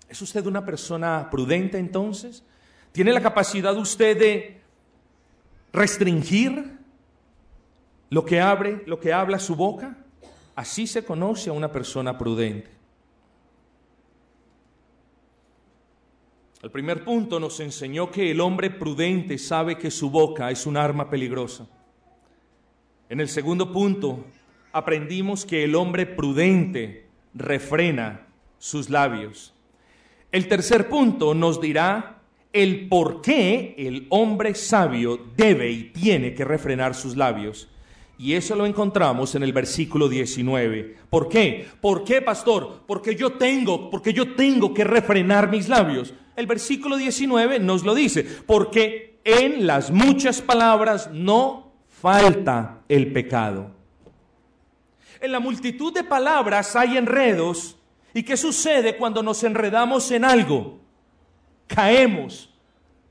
¿Es 0.09 0.21
usted 0.23 0.47
una 0.47 0.65
persona 0.65 1.29
prudente 1.31 1.79
entonces? 1.79 2.45
¿Tiene 2.93 3.13
la 3.13 3.21
capacidad 3.21 3.77
usted 3.77 4.19
de 4.19 4.61
restringir 5.73 6.79
lo 8.11 8.25
que 8.25 8.41
abre, 8.41 8.83
lo 8.87 9.01
que 9.01 9.13
habla 9.13 9.39
su 9.39 9.57
boca? 9.57 9.97
Así 10.55 10.87
se 10.87 11.05
conoce 11.05 11.51
a 11.51 11.53
una 11.53 11.71
persona 11.71 12.17
prudente. 12.17 12.71
El 16.63 16.71
primer 16.71 17.05
punto 17.05 17.39
nos 17.39 17.61
enseñó 17.61 18.11
que 18.11 18.31
el 18.31 18.41
hombre 18.41 18.71
prudente 18.71 19.39
sabe 19.39 19.77
que 19.77 19.91
su 19.91 20.11
boca 20.11 20.51
es 20.51 20.67
un 20.67 20.77
arma 20.77 21.11
peligrosa. 21.11 21.67
En 23.09 23.21
el 23.21 23.29
segundo 23.29 23.71
punto, 23.71 24.25
aprendimos 24.77 25.47
que 25.47 25.65
el 25.65 25.75
hombre 25.75 26.05
prudente 26.05 27.07
refrena 27.33 28.27
sus 28.59 28.91
labios. 28.91 29.55
El 30.31 30.49
tercer 30.49 30.91
punto 30.91 31.33
nos 31.33 31.63
dirá 31.63 32.19
el 32.53 32.87
por 32.87 33.23
qué 33.23 33.75
el 33.79 34.07
hombre 34.11 34.55
sabio 34.55 35.19
debe 35.35 35.71
y 35.71 35.85
tiene 35.85 36.35
que 36.35 36.45
refrenar 36.45 36.95
sus 36.95 37.17
labios. 37.17 37.71
Y 38.19 38.35
eso 38.35 38.55
lo 38.55 38.67
encontramos 38.67 39.35
en 39.35 39.45
el 39.45 39.55
versículo 39.55 40.11
19. 40.11 40.97
¿Por 41.09 41.31
qué? 41.31 41.67
¿Por 41.81 42.05
qué, 42.05 42.21
pastor? 42.21 42.83
Porque 42.87 43.17
yo 43.17 43.33
tengo, 43.33 43.89
porque 43.89 44.13
yo 44.13 44.35
tengo 44.35 44.75
que 44.75 44.85
refrenar 44.85 45.51
mis 45.51 45.71
labios. 45.71 46.13
El 46.37 46.47
versículo 46.47 46.99
19 46.99 47.61
nos 47.61 47.83
lo 47.83 47.95
dice, 47.95 48.27
porque 48.45 49.21
en 49.25 49.67
las 49.67 49.91
muchas 49.91 50.43
palabras 50.43 51.09
no 51.11 51.73
falta 51.89 52.83
el 52.91 53.11
pecado. 53.15 53.76
En 55.21 55.33
la 55.33 55.41
multitud 55.41 55.93
de 55.93 56.05
palabras 56.05 56.77
hay 56.77 56.97
enredos. 56.97 57.77
¿Y 58.15 58.23
qué 58.23 58.37
sucede 58.37 58.97
cuando 58.97 59.23
nos 59.23 59.43
enredamos 59.45 60.11
en 60.11 60.25
algo? 60.25 60.79
Caemos. 61.67 62.51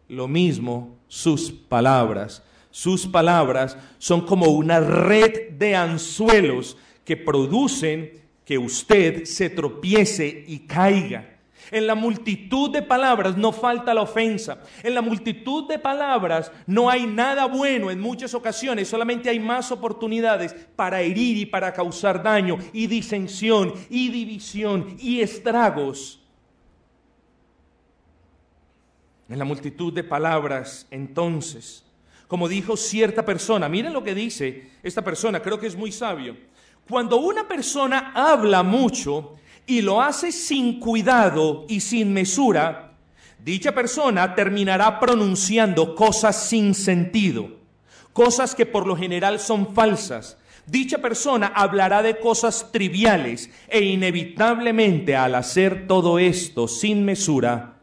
Lo 0.08 0.28
mismo 0.28 0.98
sus 1.08 1.52
palabras 1.52 2.44
sus 2.76 3.08
palabras 3.08 3.78
son 4.00 4.26
como 4.26 4.48
una 4.48 4.82
red 4.82 5.52
de 5.52 5.78
anzuelos 5.78 6.76
que 7.06 7.16
producen 7.16 8.12
que 8.44 8.58
usted 8.58 9.24
se 9.24 9.50
tropiece 9.50 10.44
y 10.46 10.60
caiga. 10.68 11.35
En 11.72 11.88
la 11.88 11.96
multitud 11.96 12.70
de 12.72 12.82
palabras 12.82 13.38
no 13.38 13.52
falta 13.52 13.94
la 13.94 14.02
ofensa. 14.02 14.60
En 14.84 14.94
la 14.94 15.02
multitud 15.02 15.68
de 15.68 15.80
palabras 15.80 16.52
no 16.68 16.90
hay 16.90 17.06
nada 17.06 17.46
bueno 17.46 17.92
en 17.92 18.00
muchas 18.00 18.34
ocasiones. 18.34 18.88
Solamente 18.88 19.30
hay 19.30 19.40
más 19.40 19.72
oportunidades 19.72 20.54
para 20.76 21.02
herir 21.02 21.38
y 21.38 21.46
para 21.46 21.74
causar 21.74 22.22
daño 22.22 22.58
y 22.74 22.88
disensión 22.88 23.74
y 23.90 24.10
división 24.10 24.96
y 25.00 25.22
estragos. 25.22 26.22
En 29.28 29.40
la 29.40 29.46
multitud 29.46 29.92
de 29.92 30.04
palabras, 30.04 30.88
entonces, 30.92 31.84
como 32.28 32.48
dijo 32.48 32.78
cierta 32.78 33.26
persona. 33.26 33.68
Miren 33.68 33.94
lo 33.94 34.04
que 34.04 34.14
dice 34.14 34.72
esta 34.84 35.04
persona, 35.04 35.42
creo 35.42 35.60
que 35.60 35.68
es 35.68 35.76
muy 35.76 35.92
sabio. 35.92 36.38
Cuando 36.88 37.18
una 37.18 37.48
persona 37.48 38.12
habla 38.14 38.62
mucho 38.62 39.36
y 39.68 39.82
lo 39.82 40.02
hace 40.02 40.32
sin 40.32 40.80
cuidado 40.80 41.66
y 41.68 41.80
sin 41.80 42.14
mesura, 42.14 42.94
dicha 43.44 43.74
persona 43.74 44.36
terminará 44.36 45.00
pronunciando 45.00 45.96
cosas 45.96 46.48
sin 46.48 46.74
sentido, 46.74 47.58
cosas 48.14 48.56
que 48.56 48.66
por 48.66 48.88
lo 48.88 48.96
general 48.96 49.40
son 49.40 49.74
falsas. 49.74 50.38
Dicha 50.68 50.98
persona 50.98 51.48
hablará 51.48 52.02
de 52.02 52.20
cosas 52.20 52.72
triviales 52.72 53.52
e 53.68 53.82
inevitablemente 53.82 55.16
al 55.16 55.36
hacer 55.36 55.88
todo 55.88 56.18
esto 56.18 56.68
sin 56.68 57.06
mesura, 57.06 57.78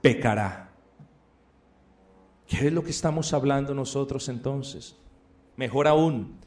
pecará. 0.00 0.72
¿Qué 2.48 2.66
es 2.66 2.72
lo 2.72 2.82
que 2.82 2.90
estamos 2.90 3.32
hablando 3.32 3.74
nosotros 3.74 4.28
entonces? 4.28 4.96
Mejor 5.56 5.86
aún, 5.86 6.38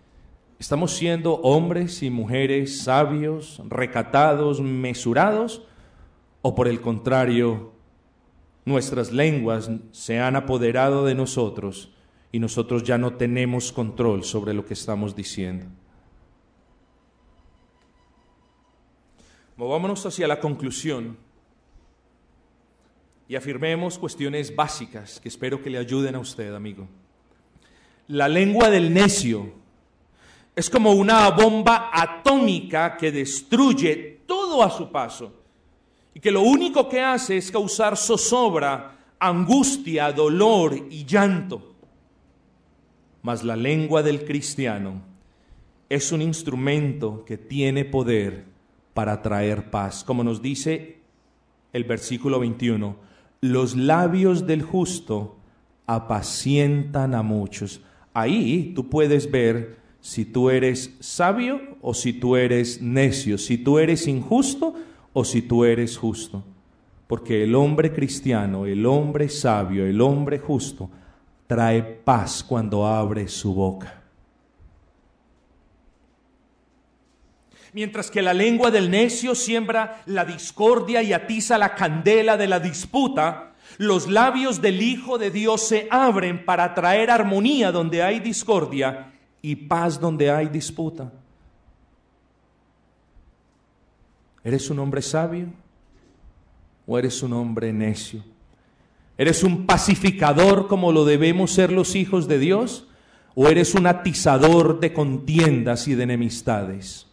¿estamos 0.60 0.92
siendo 0.92 1.36
hombres 1.36 2.04
y 2.04 2.10
mujeres 2.10 2.82
sabios, 2.82 3.62
recatados, 3.68 4.60
mesurados? 4.62 5.64
¿O 6.42 6.54
por 6.54 6.68
el 6.68 6.82
contrario, 6.82 7.72
nuestras 8.66 9.12
lenguas 9.12 9.72
se 9.92 10.20
han 10.20 10.36
apoderado 10.36 11.06
de 11.06 11.16
nosotros 11.16 11.92
y 12.32 12.40
nosotros 12.40 12.84
ya 12.84 12.98
no 12.98 13.14
tenemos 13.14 13.72
control 13.72 14.24
sobre 14.24 14.54
lo 14.54 14.66
que 14.66 14.74
estamos 14.74 15.16
diciendo? 15.16 15.66
Movámonos 19.56 20.06
hacia 20.06 20.28
la 20.28 20.40
conclusión 20.40 21.18
y 23.28 23.36
afirmemos 23.36 23.98
cuestiones 23.98 24.56
básicas 24.56 25.20
que 25.20 25.28
espero 25.28 25.62
que 25.62 25.70
le 25.70 25.78
ayuden 25.78 26.16
a 26.16 26.20
usted, 26.20 26.54
amigo. 26.54 26.88
La 28.08 28.28
lengua 28.28 28.70
del 28.70 28.94
necio 28.94 29.59
es 30.60 30.70
como 30.70 30.92
una 30.92 31.30
bomba 31.30 31.90
atómica 31.94 32.98
que 32.98 33.14
destruye 33.14 34.24
todo 34.26 34.62
a 34.62 34.70
su 34.70 34.92
paso 34.92 35.32
y 36.14 36.20
que 36.20 36.32
lo 36.32 36.42
único 36.42 36.90
que 36.90 37.00
hace 37.00 37.38
es 37.38 37.50
causar 37.50 37.96
zozobra, 37.96 38.98
angustia, 39.20 40.12
dolor 40.12 40.76
y 40.90 41.06
llanto. 41.06 41.76
Mas 43.22 43.46
la 43.46 43.56
lengua 43.56 44.04
del 44.04 44.26
cristiano 44.26 45.02
es 45.88 46.12
un 46.12 46.22
instrumento 46.22 47.24
que 47.24 47.38
tiene 47.38 47.86
poder 47.86 48.44
para 48.94 49.22
traer 49.22 49.70
paz, 49.70 50.04
como 50.04 50.26
nos 50.26 50.42
dice 50.42 51.00
el 51.72 51.86
versículo 51.86 52.40
21 52.40 52.98
los 53.40 53.78
labios 53.78 54.46
del 54.46 54.62
justo 54.62 55.38
apacientan 55.88 57.16
a 57.16 57.24
muchos. 57.24 57.80
Ahí 58.14 58.74
tú 58.76 58.90
puedes 58.90 59.32
ver 59.32 59.78
si 60.02 60.26
tú 60.26 60.50
eres 60.50 60.96
sabio 61.00 61.78
o 61.82 61.94
si 61.94 62.14
tú 62.14 62.36
eres 62.36 62.82
necio, 62.82 63.38
si 63.38 63.58
tú 63.58 63.80
eres 63.80 64.08
injusto 64.08 64.76
o 65.14 65.26
si 65.26 65.42
tú 65.42 65.66
eres 65.66 65.98
justo. 65.98 66.44
Porque 67.08 67.44
el 67.44 67.56
hombre 67.56 67.92
cristiano, 67.92 68.66
el 68.66 68.86
hombre 68.86 69.30
sabio, 69.30 69.86
el 69.86 70.00
hombre 70.00 70.40
justo, 70.40 70.90
trae 71.48 71.82
paz 71.82 72.44
cuando 72.44 72.86
abre 72.86 73.28
su 73.28 73.54
boca. 73.54 74.04
Mientras 77.74 78.10
que 78.10 78.22
la 78.22 78.34
lengua 78.34 78.72
del 78.72 78.90
necio 78.90 79.36
siembra 79.36 80.02
la 80.08 80.26
discordia 80.26 81.04
y 81.04 81.14
atiza 81.14 81.58
la 81.58 81.76
candela 81.76 82.36
de 82.36 82.48
la 82.48 82.60
disputa, 82.60 83.54
los 83.78 84.08
labios 84.08 84.62
del 84.62 84.82
Hijo 84.82 85.18
de 85.18 85.30
Dios 85.30 85.68
se 85.68 85.88
abren 85.92 86.46
para 86.46 86.74
traer 86.74 87.12
armonía 87.12 87.72
donde 87.72 88.02
hay 88.02 88.20
discordia 88.20 89.14
y 89.42 89.56
paz 89.56 90.00
donde 90.00 90.30
hay 90.30 90.48
disputa. 90.48 91.12
¿Eres 94.44 94.70
un 94.70 94.80
hombre 94.80 95.02
sabio 95.02 95.48
o 96.88 96.98
eres 96.98 97.22
un 97.22 97.34
hombre 97.34 97.72
necio? 97.74 98.24
¿Eres 99.18 99.44
un 99.44 99.66
pacificador 99.66 100.68
como 100.68 100.92
lo 100.92 101.04
debemos 101.04 101.52
ser 101.52 101.72
los 101.72 101.96
hijos 101.96 102.28
de 102.28 102.40
Dios? 102.40 102.88
¿O 103.36 103.48
eres 103.48 103.76
un 103.76 103.86
atizador 103.86 104.80
de 104.80 104.94
contiendas 104.94 105.88
y 105.88 105.96
de 105.96 106.04
enemistades? 106.04 107.06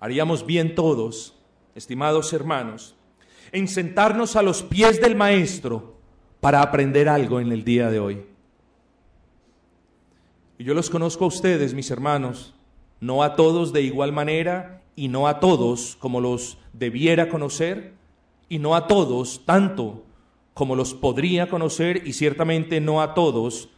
Haríamos 0.00 0.46
bien 0.46 0.74
todos, 0.74 1.34
estimados 1.74 2.32
hermanos, 2.32 2.94
en 3.50 3.66
sentarnos 3.66 4.36
a 4.36 4.42
los 4.42 4.62
pies 4.62 5.00
del 5.00 5.16
Maestro 5.16 5.96
para 6.40 6.62
aprender 6.62 7.08
algo 7.08 7.40
en 7.40 7.50
el 7.50 7.64
día 7.64 7.90
de 7.90 7.98
hoy. 7.98 8.27
Y 10.58 10.64
yo 10.64 10.74
los 10.74 10.90
conozco 10.90 11.24
a 11.24 11.28
ustedes, 11.28 11.72
mis 11.72 11.90
hermanos, 11.90 12.52
no 13.00 13.22
a 13.22 13.36
todos 13.36 13.72
de 13.72 13.82
igual 13.82 14.12
manera 14.12 14.82
y 14.96 15.06
no 15.06 15.28
a 15.28 15.38
todos 15.38 15.96
como 16.00 16.20
los 16.20 16.58
debiera 16.72 17.28
conocer 17.28 17.94
y 18.48 18.58
no 18.58 18.74
a 18.74 18.88
todos 18.88 19.42
tanto 19.46 20.04
como 20.54 20.74
los 20.74 20.94
podría 20.94 21.48
conocer 21.48 22.02
y 22.04 22.12
ciertamente 22.14 22.80
no 22.80 23.00
a 23.00 23.14
todos 23.14 23.68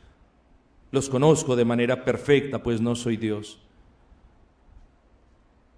los 0.91 1.11
conozco 1.11 1.55
de 1.55 1.67
manera 1.67 2.05
perfecta, 2.05 2.63
pues 2.63 2.81
no 2.81 2.97
soy 2.97 3.19
Dios. 3.19 3.61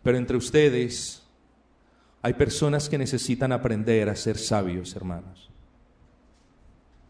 Pero 0.04 0.16
entre 0.16 0.36
ustedes 0.36 1.26
hay 2.22 2.34
personas 2.34 2.88
que 2.88 2.98
necesitan 2.98 3.50
aprender 3.50 4.08
a 4.08 4.14
ser 4.14 4.38
sabios, 4.38 4.94
hermanos. 4.94 5.50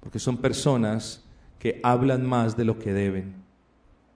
Porque 0.00 0.18
son 0.18 0.38
personas 0.38 1.22
que 1.58 1.78
hablan 1.82 2.26
más 2.26 2.56
de 2.56 2.64
lo 2.64 2.78
que 2.78 2.94
deben. 2.94 3.42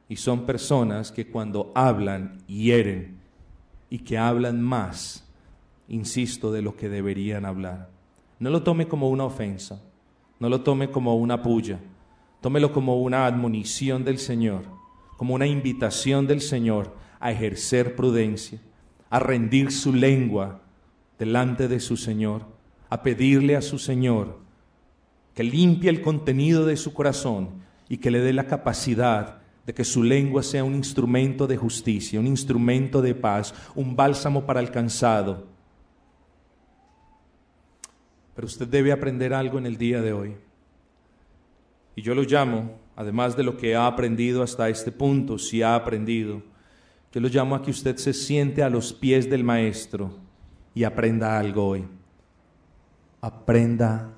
Y 0.08 0.16
son 0.16 0.46
personas 0.46 1.10
que 1.10 1.28
cuando 1.28 1.72
hablan 1.74 2.38
hieren. 2.46 3.18
Y 3.90 3.98
que 3.98 4.18
hablan 4.18 4.60
más, 4.60 5.24
insisto, 5.88 6.52
de 6.52 6.62
lo 6.62 6.76
que 6.76 6.88
deberían 6.88 7.44
hablar. 7.44 7.90
No 8.38 8.50
lo 8.50 8.62
tome 8.62 8.88
como 8.88 9.08
una 9.10 9.24
ofensa, 9.24 9.80
no 10.38 10.48
lo 10.48 10.60
tome 10.60 10.90
como 10.90 11.16
una 11.16 11.42
puya, 11.42 11.80
tómelo 12.40 12.72
como 12.72 13.00
una 13.00 13.26
admonición 13.26 14.04
del 14.04 14.18
Señor, 14.18 14.64
como 15.16 15.34
una 15.34 15.46
invitación 15.46 16.26
del 16.26 16.40
Señor 16.40 16.94
a 17.20 17.32
ejercer 17.32 17.96
prudencia, 17.96 18.60
a 19.08 19.18
rendir 19.18 19.72
su 19.72 19.94
lengua 19.94 20.60
delante 21.18 21.68
de 21.68 21.80
su 21.80 21.96
Señor, 21.96 22.44
a 22.90 23.02
pedirle 23.02 23.56
a 23.56 23.62
su 23.62 23.78
Señor 23.78 24.46
que 25.36 25.44
limpie 25.44 25.90
el 25.90 26.00
contenido 26.00 26.64
de 26.64 26.78
su 26.78 26.94
corazón 26.94 27.50
y 27.90 27.98
que 27.98 28.10
le 28.10 28.20
dé 28.20 28.32
la 28.32 28.46
capacidad 28.46 29.42
de 29.66 29.74
que 29.74 29.84
su 29.84 30.02
lengua 30.04 30.44
sea 30.44 30.62
un 30.62 30.76
instrumento 30.76 31.48
de 31.48 31.56
justicia, 31.56 32.20
un 32.20 32.28
instrumento 32.28 33.02
de 33.02 33.16
paz, 33.16 33.52
un 33.74 33.96
bálsamo 33.96 34.46
para 34.46 34.60
el 34.60 34.70
cansado. 34.70 35.44
Pero 38.34 38.46
usted 38.46 38.68
debe 38.68 38.92
aprender 38.92 39.34
algo 39.34 39.58
en 39.58 39.66
el 39.66 39.76
día 39.76 40.00
de 40.00 40.12
hoy. 40.12 40.36
Y 41.96 42.02
yo 42.02 42.14
lo 42.14 42.22
llamo, 42.22 42.78
además 42.94 43.36
de 43.36 43.42
lo 43.42 43.56
que 43.56 43.74
ha 43.74 43.88
aprendido 43.88 44.42
hasta 44.42 44.68
este 44.68 44.92
punto, 44.92 45.36
si 45.36 45.62
ha 45.62 45.74
aprendido, 45.74 46.42
yo 47.10 47.20
lo 47.20 47.28
llamo 47.28 47.56
a 47.56 47.62
que 47.62 47.70
usted 47.70 47.96
se 47.96 48.12
siente 48.12 48.62
a 48.62 48.70
los 48.70 48.92
pies 48.92 49.28
del 49.28 49.42
Maestro 49.42 50.12
y 50.74 50.84
aprenda 50.84 51.38
algo 51.38 51.66
hoy. 51.66 51.88
Aprenda 53.20 54.12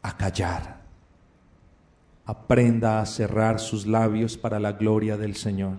a 0.00 0.16
callar. 0.16 0.77
Aprenda 2.28 3.00
a 3.00 3.06
cerrar 3.06 3.58
sus 3.58 3.86
labios 3.86 4.36
para 4.36 4.60
la 4.60 4.72
gloria 4.72 5.16
del 5.16 5.34
Señor. 5.34 5.78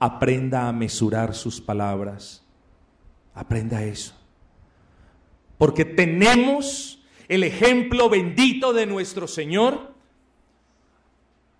Aprenda 0.00 0.66
a 0.66 0.72
mesurar 0.72 1.32
sus 1.32 1.60
palabras. 1.60 2.42
Aprenda 3.34 3.84
eso. 3.84 4.12
Porque 5.58 5.84
tenemos 5.84 7.00
el 7.28 7.44
ejemplo 7.44 8.08
bendito 8.08 8.72
de 8.72 8.84
nuestro 8.84 9.28
Señor 9.28 9.94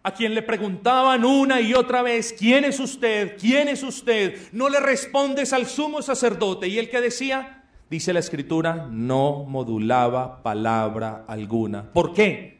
a 0.02 0.12
quien 0.12 0.34
le 0.34 0.42
preguntaban 0.42 1.24
una 1.24 1.60
y 1.60 1.72
otra 1.74 2.02
vez, 2.02 2.34
¿quién 2.36 2.64
es 2.64 2.80
usted? 2.80 3.36
¿quién 3.38 3.68
es 3.68 3.84
usted? 3.84 4.48
No 4.50 4.68
le 4.68 4.80
respondes 4.80 5.52
al 5.52 5.66
sumo 5.66 6.02
sacerdote. 6.02 6.66
Y 6.66 6.80
el 6.80 6.90
que 6.90 7.00
decía, 7.00 7.62
dice 7.88 8.12
la 8.12 8.18
escritura, 8.18 8.88
no 8.90 9.44
modulaba 9.44 10.42
palabra 10.42 11.24
alguna. 11.28 11.92
¿Por 11.92 12.12
qué? 12.12 12.59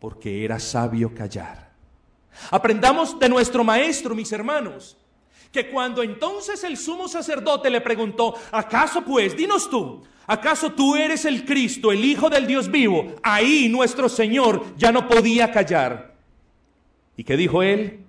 Porque 0.00 0.44
era 0.44 0.58
sabio 0.58 1.14
callar. 1.14 1.72
Aprendamos 2.50 3.18
de 3.18 3.28
nuestro 3.28 3.64
maestro, 3.64 4.14
mis 4.14 4.30
hermanos, 4.32 4.96
que 5.52 5.70
cuando 5.70 6.02
entonces 6.02 6.62
el 6.64 6.76
sumo 6.76 7.08
sacerdote 7.08 7.70
le 7.70 7.80
preguntó, 7.80 8.34
¿acaso 8.52 9.02
pues, 9.04 9.36
dinos 9.36 9.68
tú, 9.68 10.02
¿acaso 10.26 10.72
tú 10.72 10.94
eres 10.94 11.24
el 11.24 11.44
Cristo, 11.44 11.90
el 11.90 12.04
Hijo 12.04 12.30
del 12.30 12.46
Dios 12.46 12.70
vivo? 12.70 13.14
Ahí 13.22 13.68
nuestro 13.68 14.08
Señor 14.08 14.76
ya 14.76 14.92
no 14.92 15.08
podía 15.08 15.50
callar. 15.50 16.14
¿Y 17.16 17.24
qué 17.24 17.36
dijo 17.36 17.62
él? 17.62 18.04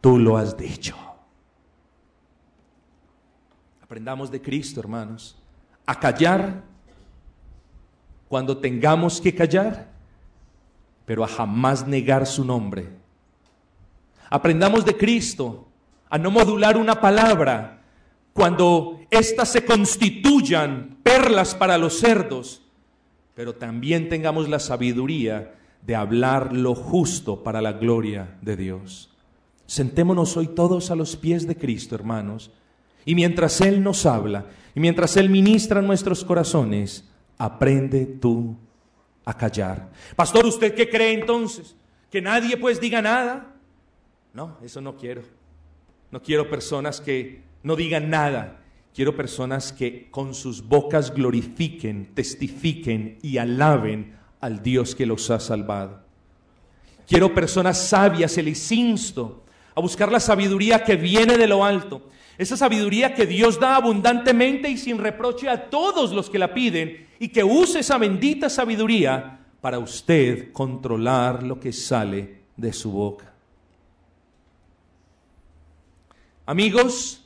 Tú 0.00 0.18
lo 0.18 0.36
has 0.36 0.56
dicho. 0.56 0.96
Aprendamos 3.80 4.30
de 4.30 4.42
Cristo, 4.42 4.80
hermanos, 4.80 5.36
a 5.86 6.00
callar 6.00 6.62
cuando 8.28 8.56
tengamos 8.58 9.20
que 9.20 9.34
callar, 9.34 9.93
pero 11.06 11.24
a 11.24 11.28
jamás 11.28 11.86
negar 11.86 12.26
su 12.26 12.44
nombre. 12.44 12.88
Aprendamos 14.30 14.84
de 14.84 14.96
Cristo 14.96 15.68
a 16.08 16.18
no 16.18 16.30
modular 16.30 16.76
una 16.76 17.00
palabra 17.00 17.82
cuando 18.32 19.00
éstas 19.10 19.50
se 19.50 19.64
constituyan 19.64 20.98
perlas 21.02 21.54
para 21.54 21.78
los 21.78 21.98
cerdos, 21.98 22.62
pero 23.34 23.54
también 23.54 24.08
tengamos 24.08 24.48
la 24.48 24.58
sabiduría 24.58 25.54
de 25.82 25.94
hablar 25.94 26.52
lo 26.52 26.74
justo 26.74 27.42
para 27.42 27.60
la 27.60 27.72
gloria 27.72 28.36
de 28.42 28.56
Dios. 28.56 29.10
Sentémonos 29.66 30.36
hoy 30.36 30.48
todos 30.48 30.90
a 30.90 30.96
los 30.96 31.16
pies 31.16 31.46
de 31.46 31.56
Cristo, 31.56 31.94
hermanos, 31.94 32.50
y 33.04 33.14
mientras 33.14 33.60
Él 33.60 33.82
nos 33.82 34.06
habla, 34.06 34.46
y 34.74 34.80
mientras 34.80 35.16
Él 35.16 35.30
ministra 35.30 35.82
nuestros 35.82 36.24
corazones, 36.24 37.08
aprende 37.38 38.06
tú 38.06 38.56
a 39.24 39.36
callar. 39.36 39.90
Pastor, 40.16 40.46
¿usted 40.46 40.74
qué 40.74 40.88
cree 40.88 41.12
entonces? 41.12 41.74
¿Que 42.10 42.20
nadie 42.20 42.56
pues 42.56 42.80
diga 42.80 43.02
nada? 43.02 43.54
No, 44.32 44.58
eso 44.62 44.80
no 44.80 44.96
quiero. 44.96 45.22
No 46.10 46.22
quiero 46.22 46.48
personas 46.48 47.00
que 47.00 47.42
no 47.62 47.76
digan 47.76 48.10
nada. 48.10 48.60
Quiero 48.94 49.16
personas 49.16 49.72
que 49.72 50.08
con 50.10 50.34
sus 50.34 50.62
bocas 50.62 51.12
glorifiquen, 51.12 52.14
testifiquen 52.14 53.18
y 53.22 53.38
alaben 53.38 54.16
al 54.40 54.62
Dios 54.62 54.94
que 54.94 55.06
los 55.06 55.30
ha 55.30 55.40
salvado. 55.40 56.04
Quiero 57.06 57.34
personas 57.34 57.78
sabias, 57.88 58.36
les 58.36 58.72
insto 58.72 59.44
a 59.74 59.80
buscar 59.80 60.12
la 60.12 60.20
sabiduría 60.20 60.84
que 60.84 60.96
viene 60.96 61.36
de 61.36 61.48
lo 61.48 61.64
alto. 61.64 62.08
Esa 62.36 62.56
sabiduría 62.56 63.14
que 63.14 63.26
Dios 63.26 63.60
da 63.60 63.76
abundantemente 63.76 64.68
y 64.68 64.76
sin 64.76 64.98
reproche 64.98 65.48
a 65.48 65.70
todos 65.70 66.12
los 66.12 66.28
que 66.28 66.38
la 66.38 66.52
piden 66.52 67.06
y 67.18 67.28
que 67.28 67.44
use 67.44 67.80
esa 67.80 67.98
bendita 67.98 68.50
sabiduría 68.50 69.40
para 69.60 69.78
usted 69.78 70.52
controlar 70.52 71.42
lo 71.42 71.60
que 71.60 71.72
sale 71.72 72.40
de 72.56 72.72
su 72.72 72.90
boca. 72.90 73.32
Amigos, 76.46 77.24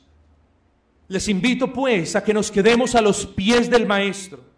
les 1.07 1.27
invito 1.27 1.73
pues 1.73 2.15
a 2.15 2.23
que 2.23 2.33
nos 2.33 2.51
quedemos 2.51 2.95
a 2.95 3.01
los 3.01 3.25
pies 3.25 3.69
del 3.69 3.85
Maestro 3.85 4.49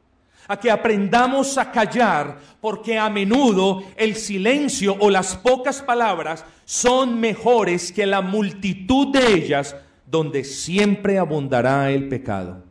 a 0.52 0.60
que 0.60 0.70
aprendamos 0.70 1.58
a 1.58 1.72
callar, 1.72 2.38
porque 2.60 2.98
a 2.98 3.10
menudo 3.10 3.84
el 3.96 4.18
silencio 4.18 4.98
o 5.00 5.10
las 5.10 5.38
pocas 5.38 5.82
palabras 5.82 6.44
son 6.66 7.22
mejores 7.22 7.94
que 7.94 8.06
la 8.06 8.20
multitud 8.20 9.14
de 9.14 9.34
ellas 9.34 9.76
donde 10.12 10.44
siempre 10.44 11.18
abundará 11.18 11.90
el 11.90 12.10
pecado. 12.10 12.62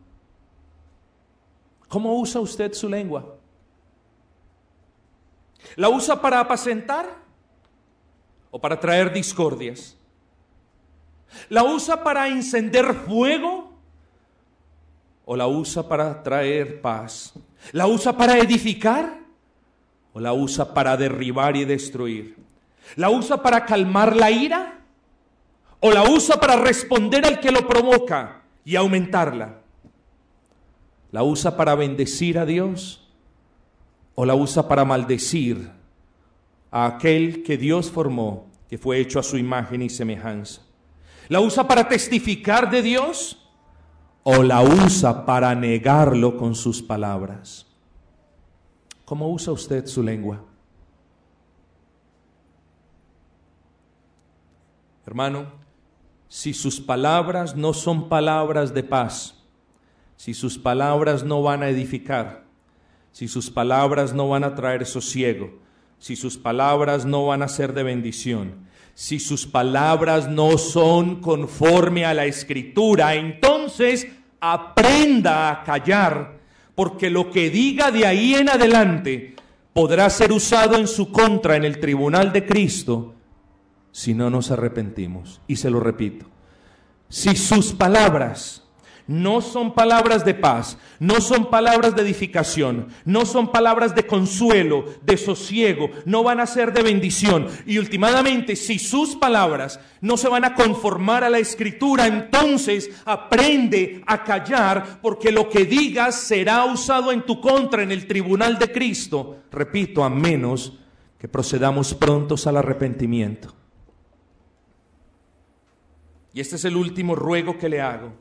¿Cómo 1.89 2.21
usa 2.21 2.39
usted 2.39 2.75
su 2.75 2.87
lengua? 2.87 3.35
¿La 5.75 5.89
usa 5.89 6.21
para 6.21 6.39
apacentar 6.39 7.09
o 8.51 8.61
para 8.61 8.79
traer 8.79 9.11
discordias? 9.11 9.97
¿La 11.49 11.65
usa 11.65 12.05
para 12.05 12.29
encender 12.29 12.93
fuego 12.95 13.73
o 15.25 15.35
la 15.35 15.47
usa 15.47 15.89
para 15.89 16.23
traer 16.23 16.83
paz? 16.83 17.33
¿La 17.73 17.87
usa 17.87 18.15
para 18.15 18.37
edificar 18.37 19.19
o 20.13 20.21
la 20.21 20.35
usa 20.35 20.75
para 20.75 20.95
derribar 20.95 21.57
y 21.57 21.65
destruir? 21.65 22.37
¿La 22.97 23.09
usa 23.09 23.43
para 23.43 23.65
calmar 23.65 24.15
la 24.15 24.31
ira 24.31 24.80
o 25.81 25.91
la 25.91 26.05
usa 26.05 26.37
para 26.39 26.57
responder 26.57 27.25
al 27.25 27.41
que 27.41 27.51
lo 27.51 27.67
provoca 27.67 28.43
y 28.65 28.77
aumentarla. 28.77 29.61
¿La 31.11 31.23
usa 31.23 31.57
para 31.57 31.75
bendecir 31.75 32.39
a 32.39 32.47
Dios 32.47 33.09
o 34.15 34.25
la 34.25 34.35
usa 34.35 34.69
para 34.69 34.85
maldecir 34.85 35.71
a 36.71 36.87
aquel 36.87 37.43
que 37.43 37.57
Dios 37.57 37.91
formó, 37.91 38.47
que 38.69 38.79
fue 38.79 39.01
hecho 39.01 39.19
a 39.19 39.23
su 39.23 39.37
imagen 39.37 39.83
y 39.83 39.89
semejanza? 39.89 40.63
¿La 41.29 41.41
usa 41.41 41.67
para 41.67 41.89
testificar 41.89 42.71
de 42.71 42.83
Dios 42.83 43.39
o 44.23 44.43
la 44.43 44.63
usa 44.63 45.25
para 45.25 45.55
negarlo 45.55 46.37
con 46.37 46.55
sus 46.55 46.83
palabras? 46.83 47.67
¿Cómo 49.05 49.29
usa 49.31 49.53
usted 49.53 49.87
su 49.87 50.03
lengua? 50.03 50.45
Hermano, 55.07 55.60
si 56.31 56.55
sus 56.55 56.81
palabras 56.81 57.57
no 57.57 57.75
son 57.75 58.09
palabras 58.09 58.73
de 58.73 58.85
paz, 58.85 59.35
si 60.17 60.33
sus 60.33 60.57
palabras 60.59 61.25
no 61.25 61.43
van 61.43 61.65
a 61.65 61.69
edificar, 61.69 62.45
si 63.11 63.27
sus 63.27 63.51
palabras 63.51 64.15
no 64.15 64.29
van 64.29 64.45
a 64.45 64.55
traer 64.55 64.87
sosiego, 64.87 65.59
si 65.99 66.15
sus 66.15 66.39
palabras 66.39 67.05
no 67.05 67.27
van 67.27 67.43
a 67.43 67.49
ser 67.49 67.75
de 67.75 67.83
bendición, 67.83 68.69
si 68.95 69.19
sus 69.19 69.45
palabras 69.45 70.29
no 70.29 70.57
son 70.57 71.21
conforme 71.21 72.05
a 72.05 72.15
la 72.15 72.27
escritura, 72.27 73.17
entonces 73.17 74.07
aprenda 74.39 75.51
a 75.51 75.65
callar, 75.65 76.39
porque 76.77 77.11
lo 77.11 77.33
que 77.33 77.51
diga 77.51 77.91
de 77.91 78.07
ahí 78.07 78.37
en 78.37 78.51
adelante 78.51 79.35
podrá 79.73 80.09
ser 80.09 80.31
usado 80.31 80.77
en 80.77 80.87
su 80.87 81.11
contra 81.11 81.57
en 81.57 81.65
el 81.65 81.81
tribunal 81.81 82.33
de 82.33 82.47
Cristo 82.47 83.17
si 83.93 84.15
no 84.15 84.31
nos 84.31 84.51
arrepentimos. 84.51 85.41
Y 85.47 85.57
se 85.57 85.71
lo 85.71 85.81
repito, 85.81 86.27
si 87.09 87.37
sus 87.37 87.73
palabras 87.73 88.63
no 89.11 89.41
son 89.41 89.75
palabras 89.75 90.25
de 90.25 90.35
paz, 90.35 90.79
no 91.01 91.21
son 91.21 91.51
palabras 91.51 91.97
de 91.97 92.03
edificación, 92.03 92.91
no 93.05 93.27
son 93.27 93.51
palabras 93.51 93.93
de 93.97 94.07
consuelo, 94.07 94.85
de 95.03 95.17
sosiego, 95.17 95.91
no 96.05 96.23
van 96.23 96.39
a 96.39 96.47
ser 96.47 96.73
de 96.73 96.85
bendición. 96.85 97.49
Y 97.67 97.79
últimamente, 97.79 98.55
si 98.55 98.79
sus 98.79 99.17
palabras 99.17 99.81
no 100.01 100.17
se 100.17 100.29
van 100.29 100.45
a 100.45 100.55
conformar 100.55 101.25
a 101.25 101.31
la 101.31 101.41
escritura, 101.41 102.07
entonces 102.07 102.89
aprende 103.05 104.01
a 104.07 104.23
callar, 104.23 105.01
porque 105.03 105.33
lo 105.33 105.49
que 105.49 105.65
digas 105.65 106.15
será 106.15 106.65
usado 106.67 107.11
en 107.11 107.23
tu 107.23 107.41
contra 107.41 107.83
en 107.83 107.91
el 107.91 108.07
tribunal 108.07 108.61
de 108.61 108.71
Cristo. 108.71 109.39
Repito, 109.51 110.05
a 110.05 110.09
menos 110.09 110.75
que 111.19 111.27
procedamos 111.27 111.95
prontos 111.95 112.47
al 112.47 112.59
arrepentimiento. 112.59 113.60
Y 116.33 116.41
este 116.41 116.57
es 116.57 116.65
el 116.65 116.77
último 116.77 117.15
ruego 117.15 117.59
que 117.59 117.69
le 117.69 117.81
hago. 117.81 118.13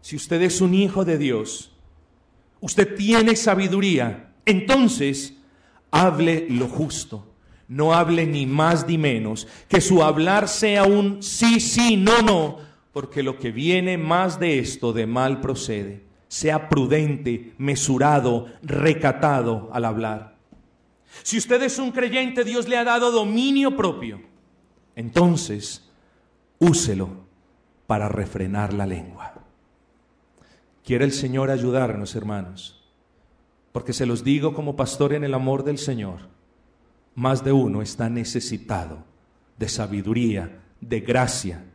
Si 0.00 0.16
usted 0.16 0.42
es 0.42 0.60
un 0.60 0.74
hijo 0.74 1.04
de 1.04 1.18
Dios, 1.18 1.72
usted 2.60 2.96
tiene 2.96 3.36
sabiduría, 3.36 4.32
entonces 4.44 5.34
hable 5.90 6.46
lo 6.48 6.68
justo. 6.68 7.28
No 7.68 7.94
hable 7.94 8.26
ni 8.26 8.44
más 8.44 8.86
ni 8.86 8.98
menos. 8.98 9.46
Que 9.68 9.80
su 9.80 10.02
hablar 10.02 10.48
sea 10.48 10.84
un 10.84 11.22
sí, 11.22 11.58
sí, 11.58 11.96
no, 11.96 12.20
no. 12.20 12.58
Porque 12.92 13.22
lo 13.22 13.38
que 13.38 13.50
viene 13.50 13.96
más 13.96 14.38
de 14.38 14.58
esto 14.58 14.92
de 14.92 15.06
mal 15.06 15.40
procede. 15.40 16.02
Sea 16.28 16.68
prudente, 16.68 17.54
mesurado, 17.58 18.48
recatado 18.62 19.70
al 19.72 19.84
hablar. 19.84 20.36
Si 21.22 21.38
usted 21.38 21.62
es 21.62 21.78
un 21.78 21.92
creyente, 21.92 22.44
Dios 22.44 22.68
le 22.68 22.76
ha 22.76 22.84
dado 22.84 23.10
dominio 23.10 23.76
propio. 23.76 24.20
Entonces, 24.94 25.88
úselo 26.58 27.21
para 27.92 28.08
refrenar 28.08 28.72
la 28.72 28.86
lengua. 28.86 29.34
Quiere 30.82 31.04
el 31.04 31.12
Señor 31.12 31.50
ayudarnos, 31.50 32.16
hermanos, 32.16 32.82
porque 33.70 33.92
se 33.92 34.06
los 34.06 34.24
digo 34.24 34.54
como 34.54 34.76
pastor 34.76 35.12
en 35.12 35.24
el 35.24 35.34
amor 35.34 35.62
del 35.62 35.76
Señor, 35.76 36.20
más 37.14 37.44
de 37.44 37.52
uno 37.52 37.82
está 37.82 38.08
necesitado 38.08 39.04
de 39.58 39.68
sabiduría, 39.68 40.62
de 40.80 41.00
gracia, 41.00 41.66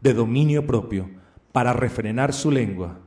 de 0.00 0.14
dominio 0.14 0.66
propio 0.66 1.10
para 1.52 1.74
refrenar 1.74 2.32
su 2.32 2.50
lengua, 2.50 3.00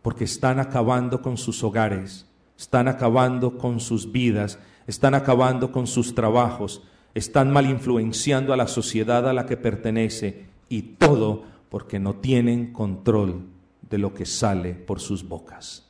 porque 0.00 0.24
están 0.24 0.58
acabando 0.58 1.20
con 1.20 1.36
sus 1.36 1.62
hogares, 1.62 2.24
están 2.56 2.88
acabando 2.88 3.58
con 3.58 3.80
sus 3.80 4.10
vidas, 4.10 4.58
están 4.86 5.14
acabando 5.14 5.72
con 5.72 5.86
sus 5.86 6.14
trabajos, 6.14 6.84
están 7.12 7.50
mal 7.50 7.66
influenciando 7.66 8.54
a 8.54 8.56
la 8.56 8.66
sociedad 8.66 9.28
a 9.28 9.34
la 9.34 9.44
que 9.44 9.58
pertenece 9.58 10.47
y 10.68 10.82
todo 10.82 11.44
porque 11.68 11.98
no 11.98 12.16
tienen 12.16 12.72
control 12.72 13.46
de 13.88 13.98
lo 13.98 14.14
que 14.14 14.26
sale 14.26 14.74
por 14.74 15.00
sus 15.00 15.26
bocas. 15.26 15.87